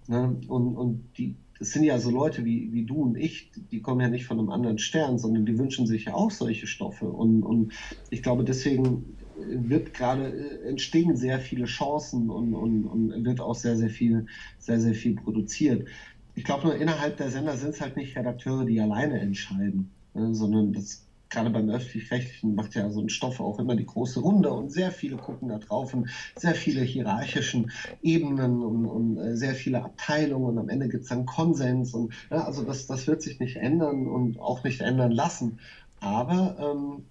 [0.07, 0.37] Ne?
[0.47, 4.01] Und, und die, das sind ja so Leute wie, wie du und ich, die kommen
[4.01, 7.05] ja nicht von einem anderen Stern, sondern die wünschen sich ja auch solche Stoffe.
[7.05, 7.73] Und, und
[8.09, 13.55] ich glaube, deswegen wird gerade, äh, entstehen sehr viele Chancen und, und, und wird auch
[13.55, 14.25] sehr, sehr viel,
[14.59, 15.87] sehr, sehr viel produziert.
[16.33, 20.35] Ich glaube nur innerhalb der Sender sind es halt nicht Redakteure, die alleine entscheiden, ne,
[20.35, 24.51] sondern das gerade beim öffentlich-rechtlichen macht ja so ein Stoff auch immer die große Runde
[24.51, 27.71] und sehr viele gucken da drauf und sehr viele hierarchischen
[28.01, 32.13] Ebenen und, und äh, sehr viele Abteilungen und am Ende gibt es dann Konsens und
[32.29, 35.59] ja, also das, das wird sich nicht ändern und auch nicht ändern lassen.
[35.99, 37.05] Aber ähm,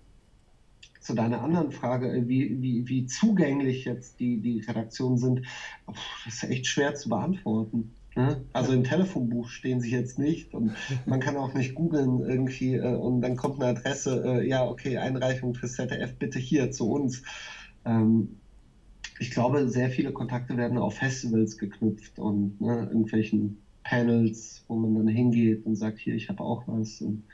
[1.00, 5.42] zu deiner anderen Frage, äh, wie, wie, wie zugänglich jetzt die, die Redaktionen sind,
[6.24, 7.94] das ist echt schwer zu beantworten.
[8.16, 8.44] Ne?
[8.52, 10.72] Also im Telefonbuch stehen sie jetzt nicht und
[11.06, 14.98] man kann auch nicht googeln irgendwie äh, und dann kommt eine Adresse, äh, ja, okay,
[14.98, 17.22] Einreichung für ZDF bitte hier zu uns.
[17.84, 18.36] Ähm,
[19.18, 24.94] ich glaube, sehr viele Kontakte werden auf Festivals geknüpft und ne, irgendwelchen Panels, wo man
[24.94, 27.00] dann hingeht und sagt, hier, ich habe auch was.
[27.00, 27.24] Und,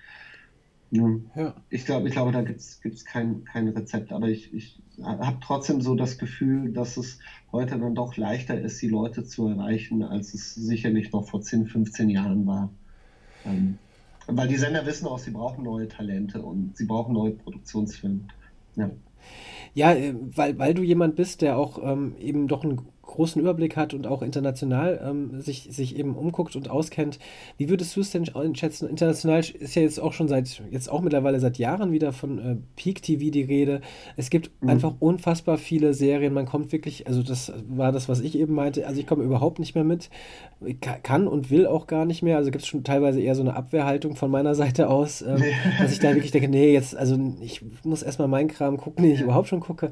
[0.91, 1.55] ja.
[1.71, 5.81] Ich glaube, ich glaube, da gibt es kein, kein Rezept, aber ich, ich habe trotzdem
[5.81, 7.19] so das Gefühl, dass es
[7.53, 11.67] heute dann doch leichter ist, die Leute zu erreichen, als es sicherlich noch vor 10,
[11.67, 12.71] 15 Jahren war.
[13.47, 13.79] Ähm,
[14.27, 18.21] weil die Sender wissen auch, sie brauchen neue Talente und sie brauchen neue Produktionsfilme.
[18.77, 18.91] Ja.
[19.75, 22.81] Ja, äh, weil, weil du jemand bist, der auch ähm, eben doch ein
[23.11, 27.19] großen Überblick hat und auch international ähm, sich, sich eben umguckt und auskennt.
[27.59, 28.89] Wie würdest du es denn einschätzen?
[28.89, 32.57] International ist ja jetzt auch schon seit, jetzt auch mittlerweile seit Jahren wieder von äh,
[32.77, 33.81] Peak TV die Rede.
[34.17, 34.71] Es gibt mhm.
[34.71, 36.33] einfach unfassbar viele Serien.
[36.33, 38.87] Man kommt wirklich, also das war das, was ich eben meinte.
[38.87, 40.09] Also ich komme überhaupt nicht mehr mit,
[41.03, 42.37] kann und will auch gar nicht mehr.
[42.37, 45.43] Also gibt es schon teilweise eher so eine Abwehrhaltung von meiner Seite aus, ähm,
[45.81, 49.15] dass ich da wirklich denke, nee, jetzt, also ich muss erstmal meinen Kram gucken, den
[49.15, 49.91] ich überhaupt schon gucke.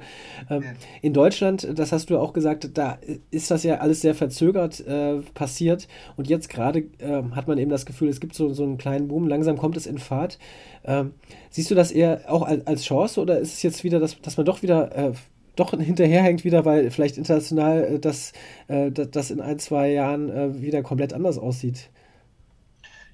[0.49, 0.63] Ähm,
[1.03, 2.99] in Deutschland, das hast du auch gesagt, da
[3.31, 5.89] ist das ja alles sehr verzögert äh, passiert.
[6.17, 9.09] Und jetzt gerade äh, hat man eben das Gefühl, es gibt so, so einen kleinen
[9.09, 9.29] Boom.
[9.29, 10.39] Langsam kommt es in Fahrt.
[10.85, 11.15] Ähm,
[11.51, 14.37] siehst du das eher auch als, als, Chance oder ist es jetzt wieder, dass, dass
[14.37, 15.13] man doch wieder äh,
[15.57, 18.33] doch hinterherhängt wieder, weil vielleicht international äh, das,
[18.69, 21.91] äh, das in ein, zwei Jahren äh, wieder komplett anders aussieht?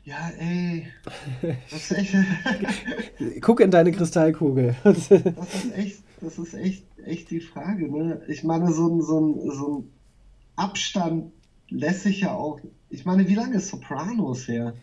[0.05, 0.87] Ja, ey.
[1.71, 2.15] Das ist echt.
[3.41, 4.77] Guck in deine Kristallkugel.
[4.85, 5.25] das ist
[5.75, 7.91] echt, das ist echt, echt die Frage.
[7.91, 8.23] Ne?
[8.29, 9.91] Ich meine, so ein, so, ein, so ein
[10.57, 11.33] Abstand
[11.69, 12.61] lässt sich ja auch.
[12.91, 14.75] Ich meine, wie lange ist Sopranos her?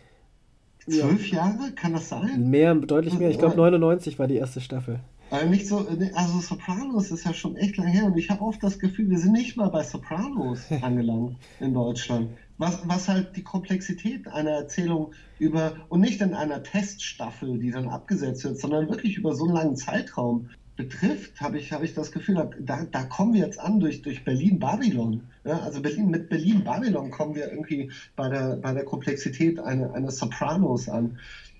[0.84, 1.46] Zwölf ja.
[1.46, 1.72] Jahre?
[1.72, 2.50] Kann das sein?
[2.50, 3.30] Mehr, deutlich mehr.
[3.30, 5.00] Ich glaube, 99 war die erste Staffel.
[5.30, 8.62] Also nicht so, also Sopranos ist ja schon echt lange her und ich habe oft
[8.62, 12.28] das Gefühl, wir sind nicht mal bei Sopranos angelangt in Deutschland.
[12.58, 17.88] Was, was halt die Komplexität einer Erzählung über, und nicht in einer Teststaffel, die dann
[17.88, 20.50] abgesetzt wird, sondern wirklich über so einen langen Zeitraum
[20.82, 24.24] betrifft, habe ich, hab ich das Gefühl, da, da kommen wir jetzt an durch, durch
[24.24, 25.22] Berlin-Babylon.
[25.44, 30.10] Ja, also Berlin, mit Berlin-Babylon kommen wir irgendwie bei der, bei der Komplexität einer eine
[30.10, 31.18] Sopranos an.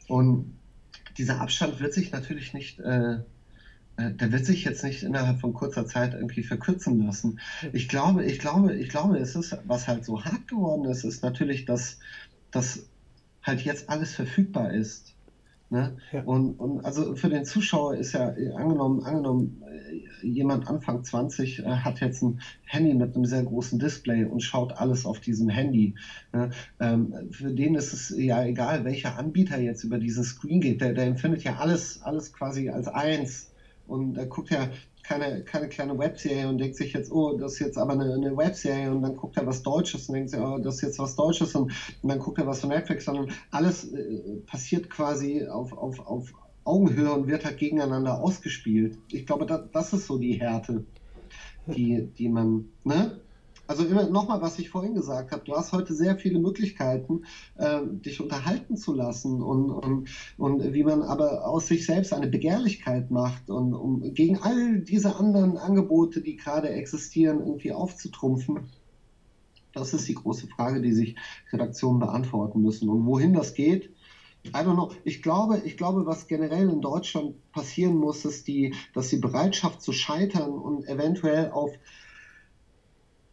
[0.08, 0.52] Und
[1.18, 3.18] dieser Abstand wird sich natürlich nicht äh,
[3.96, 7.38] äh, der wird sich jetzt nicht innerhalb von kurzer Zeit irgendwie verkürzen lassen.
[7.72, 11.22] Ich glaube, ich glaube, ich glaube, es ist, was halt so hart geworden ist, ist
[11.22, 11.98] natürlich, dass,
[12.50, 12.86] dass
[13.42, 15.11] halt jetzt alles verfügbar ist.
[15.72, 15.96] Ne?
[16.12, 16.22] Ja.
[16.24, 21.62] Und, und also für den Zuschauer ist ja angenommen, angenommen, äh, jemand Anfang 20 äh,
[21.64, 25.94] hat jetzt ein Handy mit einem sehr großen Display und schaut alles auf diesem Handy.
[26.34, 26.50] Ne?
[26.78, 30.82] Ähm, für den ist es ja egal, welcher Anbieter jetzt über diesen Screen geht.
[30.82, 33.50] Der, der empfindet ja alles, alles quasi als eins
[33.86, 34.68] und er guckt ja
[35.02, 38.36] keine, keine kleine Webserie und denkt sich jetzt, oh, das ist jetzt aber eine, eine
[38.36, 41.16] Webserie und dann guckt er was Deutsches und denkt sich, oh, das ist jetzt was
[41.16, 41.72] Deutsches und,
[42.02, 46.32] und dann guckt er was von Netflix, sondern alles äh, passiert quasi auf, auf, auf
[46.64, 48.98] Augenhöhe und wird halt gegeneinander ausgespielt.
[49.10, 50.84] Ich glaube, das, das ist so die Härte,
[51.66, 53.21] die, die man, ne?
[53.66, 57.24] Also immer nochmal, was ich vorhin gesagt habe, du hast heute sehr viele Möglichkeiten,
[57.56, 62.26] äh, dich unterhalten zu lassen und, und, und wie man aber aus sich selbst eine
[62.26, 68.68] Begehrlichkeit macht und um gegen all diese anderen Angebote, die gerade existieren, irgendwie aufzutrumpfen.
[69.72, 71.16] Das ist die große Frage, die sich
[71.52, 72.88] Redaktionen beantworten müssen.
[72.88, 73.90] Und wohin das geht,
[74.44, 74.90] I don't know.
[75.04, 79.80] Ich glaube, ich glaube, was generell in Deutschland passieren muss, ist die, dass die Bereitschaft
[79.80, 81.70] zu scheitern und eventuell auf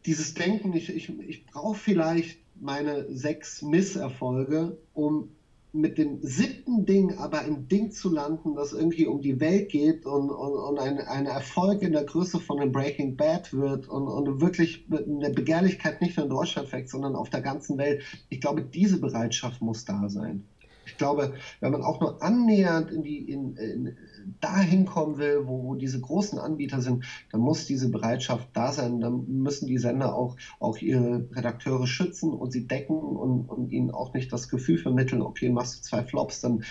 [0.06, 5.30] dieses Denken, ich, ich, ich brauche vielleicht meine sechs Misserfolge, um
[5.72, 10.06] mit dem siebten Ding aber ein Ding zu landen, das irgendwie um die Welt geht
[10.06, 14.08] und, und, und ein, ein Erfolg in der Größe von einem Breaking Bad wird und,
[14.08, 18.02] und wirklich eine Begehrlichkeit nicht nur in Deutschland weckt, sondern auf der ganzen Welt.
[18.30, 20.44] Ich glaube, diese Bereitschaft muss da sein.
[20.88, 23.98] Ich glaube, wenn man auch nur annähernd in die, in, in,
[24.40, 29.00] dahin kommen will, wo, wo, diese großen Anbieter sind, dann muss diese Bereitschaft da sein.
[29.00, 33.92] Dann müssen die Sender auch, auch ihre Redakteure schützen und sie decken und, und ihnen
[33.92, 36.64] auch nicht das Gefühl vermitteln, okay, machst du zwei Flops, dann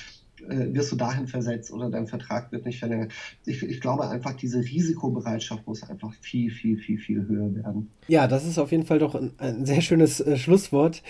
[0.43, 3.13] äh, wirst du dahin versetzt oder dein Vertrag wird nicht verlängert.
[3.45, 7.91] Ich, ich, glaube einfach, diese Risikobereitschaft muss einfach viel, viel, viel, viel höher werden.
[8.09, 11.03] Ja, das ist auf jeden Fall doch ein, ein sehr schönes äh, Schlusswort.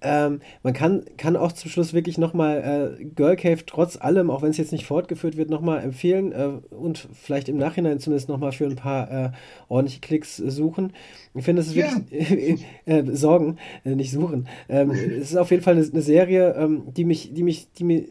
[0.00, 4.42] Ähm, man kann, kann auch zum Schluss wirklich nochmal äh, Girl Cave trotz allem, auch
[4.42, 8.52] wenn es jetzt nicht fortgeführt wird, nochmal empfehlen äh, und vielleicht im Nachhinein zumindest nochmal
[8.52, 9.30] für ein paar äh,
[9.68, 10.92] ordentliche Klicks suchen.
[11.34, 11.90] Ich finde, es ist ja.
[12.10, 14.48] wirklich äh, Sorgen, äh, nicht suchen.
[14.68, 17.84] Ähm, es ist auf jeden Fall eine, eine Serie, ähm, die mich, die mich, die
[17.84, 18.08] mich,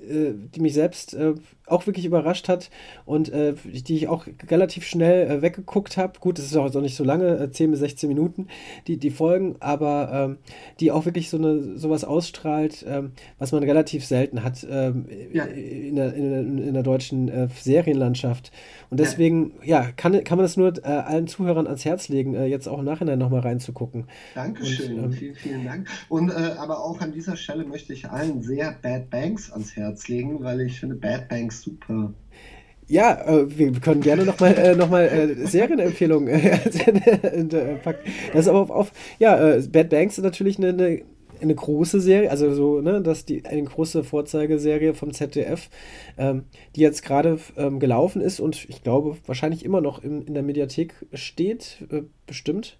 [0.56, 1.34] die mich selbst äh,
[1.72, 2.70] auch wirklich überrascht hat
[3.06, 6.20] und äh, die ich auch relativ schnell äh, weggeguckt habe.
[6.20, 8.48] Gut, es ist auch nicht so lange, äh, 10 bis 16 Minuten,
[8.88, 10.38] die, die Folgen, aber ähm,
[10.80, 15.46] die auch wirklich so eine sowas ausstrahlt, ähm, was man relativ selten hat ähm, ja.
[15.46, 18.52] in, der, in, in, der deutschen äh, Serienlandschaft.
[18.90, 22.36] Und deswegen, ja, ja kann, kann man es nur äh, allen Zuhörern ans Herz legen,
[22.36, 24.06] äh, jetzt auch im Nachhinein nochmal reinzugucken.
[24.36, 25.88] Dankeschön, und, ähm, vielen, vielen Dank.
[26.10, 30.44] Und aber auch an dieser Stelle möchte ich allen sehr Bad Banks ans Herz legen,
[30.44, 32.14] weil ich finde Bad Banks super.
[32.88, 38.12] Ja, äh, wir können gerne nochmal äh, noch äh, Serienempfehlungen äh, packen.
[38.34, 41.02] Das ist aber auf, auf ja, äh, Bad Banks ist natürlich eine, eine
[41.42, 45.70] eine große Serie, also so, ne, dass die eine große Vorzeigeserie vom ZDF,
[46.18, 46.44] ähm,
[46.76, 50.44] die jetzt gerade ähm, gelaufen ist und ich glaube wahrscheinlich immer noch im, in der
[50.44, 52.78] Mediathek steht, äh, bestimmt.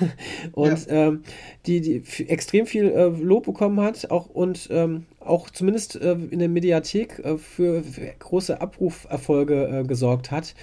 [0.52, 1.08] und ja.
[1.08, 1.22] ähm,
[1.66, 6.38] die, die extrem viel äh, Lob bekommen hat, auch und ähm, auch zumindest äh, in
[6.38, 10.54] der Mediathek äh, für, für, große Abrufferfolge äh, gesorgt hat,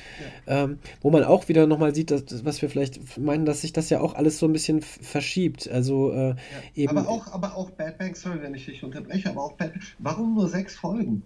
[0.45, 0.65] ja.
[0.65, 3.89] ähm, wo man auch wieder nochmal sieht, dass, was wir vielleicht meinen, dass sich das
[3.89, 5.67] ja auch alles so ein bisschen verschiebt.
[5.69, 6.35] Also äh, ja.
[6.75, 6.97] eben.
[6.97, 10.35] Aber auch, aber auch Bad Bank, sorry, wenn ich dich unterbreche, aber auch Bad Warum
[10.35, 11.23] nur sechs Folgen?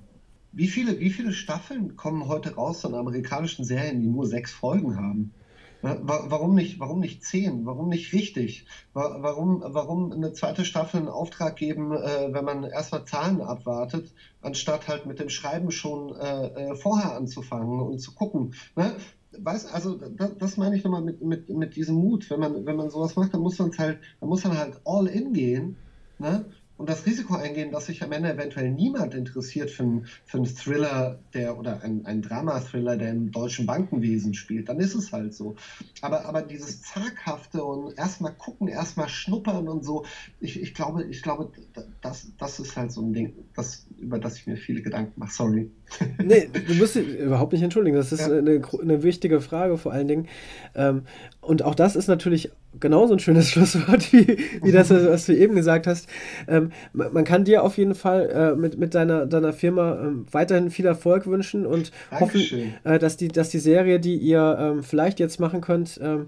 [0.54, 4.98] Wie viele, wie viele Staffeln kommen heute raus von amerikanischen Serien, die nur sechs Folgen
[4.98, 5.34] haben?
[5.82, 7.66] Warum nicht, warum nicht zehn?
[7.66, 8.66] Warum nicht richtig?
[8.94, 14.88] Warum, warum eine zweite Staffel einen Auftrag geben, äh, wenn man erstmal Zahlen abwartet, anstatt
[14.88, 18.54] halt mit dem Schreiben schon äh, äh, vorher anzufangen und zu gucken?
[18.76, 18.96] Ne?
[19.40, 22.30] Weiß, also das, das meine ich nochmal mit, mit, mit diesem Mut.
[22.30, 25.08] Wenn man, wenn man sowas macht, dann muss man halt, dann muss man halt all
[25.08, 25.78] in gehen.
[26.20, 26.46] Ne?
[26.82, 30.48] Und das Risiko eingehen, dass sich am Ende eventuell niemand interessiert für einen, für einen
[30.48, 35.36] Thriller, der oder ein, ein Drama-Thriller, der im deutschen Bankenwesen spielt, dann ist es halt
[35.36, 35.54] so.
[36.02, 40.06] Aber, aber dieses Zaghafte und erstmal gucken, erstmal schnuppern und so,
[40.40, 41.52] ich, ich glaube, ich glaube,
[42.02, 45.32] das, das ist halt so ein Ding, das, über das ich mir viele Gedanken mache.
[45.32, 45.72] Sorry.
[46.24, 47.98] Nee, du musst dich überhaupt nicht entschuldigen.
[47.98, 48.38] Das ist ja.
[48.38, 50.28] eine, eine wichtige Frage vor allen Dingen.
[50.76, 51.04] Ähm,
[51.42, 55.56] und auch das ist natürlich genauso ein schönes Schlusswort wie, wie das, was du eben
[55.56, 56.08] gesagt hast.
[56.48, 60.72] Ähm, man kann dir auf jeden Fall äh, mit, mit deiner, deiner Firma ähm, weiterhin
[60.72, 62.74] viel Erfolg wünschen und Dankeschön.
[62.74, 66.26] hoffen, äh, dass, die, dass die Serie, die ihr vielleicht jetzt machen könnt, äh,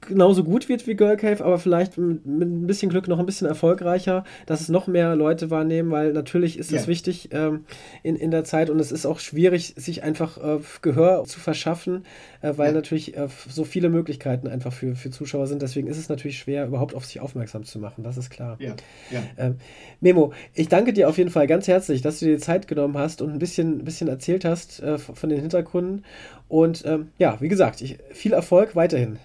[0.00, 3.26] genauso gut wird wie Girl Cave, aber vielleicht mit, mit, ein bisschen Glück noch ein
[3.26, 7.64] bisschen erfolgreicher, dass es noch mehr Leute wahrnehmen, weil natürlich ist es wichtig ähm,
[8.02, 12.04] in, in der Zeit und es ist auch schwierig, sich einfach äh, Gehör zu verschaffen,
[12.42, 12.74] äh, weil ja.
[12.74, 15.62] natürlich äh, so viele Möglichkeiten einfach für, für Zuschauer sind.
[15.62, 18.56] Deswegen ist es natürlich schwer, überhaupt auf sich aufmerksam zu machen, das ist klar.
[18.60, 19.22] Ja.
[19.36, 19.56] Ähm,
[20.00, 22.98] Memo, ich danke dir auf jeden Fall ganz herzlich, dass du dir die Zeit genommen
[22.98, 26.04] hast und ein bisschen, bisschen erzählt hast äh, von den Hintergründen.
[26.48, 29.18] Und ähm, ja, wie gesagt, ich, viel Erfolg weiterhin.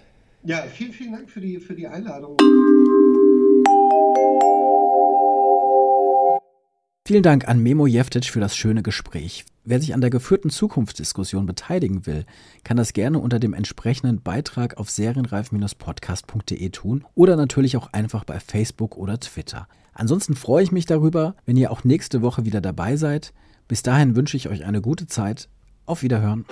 [0.44, 2.38] Ja, vielen, vielen Dank für die, für die Einladung.
[7.06, 9.44] Vielen Dank an Memo Jeftic für das schöne Gespräch.
[9.66, 12.26] Wer sich an der geführten Zukunftsdiskussion beteiligen will,
[12.64, 18.40] kann das gerne unter dem entsprechenden Beitrag auf serienreif-podcast.de tun oder natürlich auch einfach bei
[18.40, 19.68] Facebook oder Twitter.
[19.94, 23.34] Ansonsten freue ich mich darüber, wenn ihr auch nächste Woche wieder dabei seid.
[23.68, 25.50] Bis dahin wünsche ich euch eine gute Zeit.
[25.86, 26.46] Auf Wiederhören.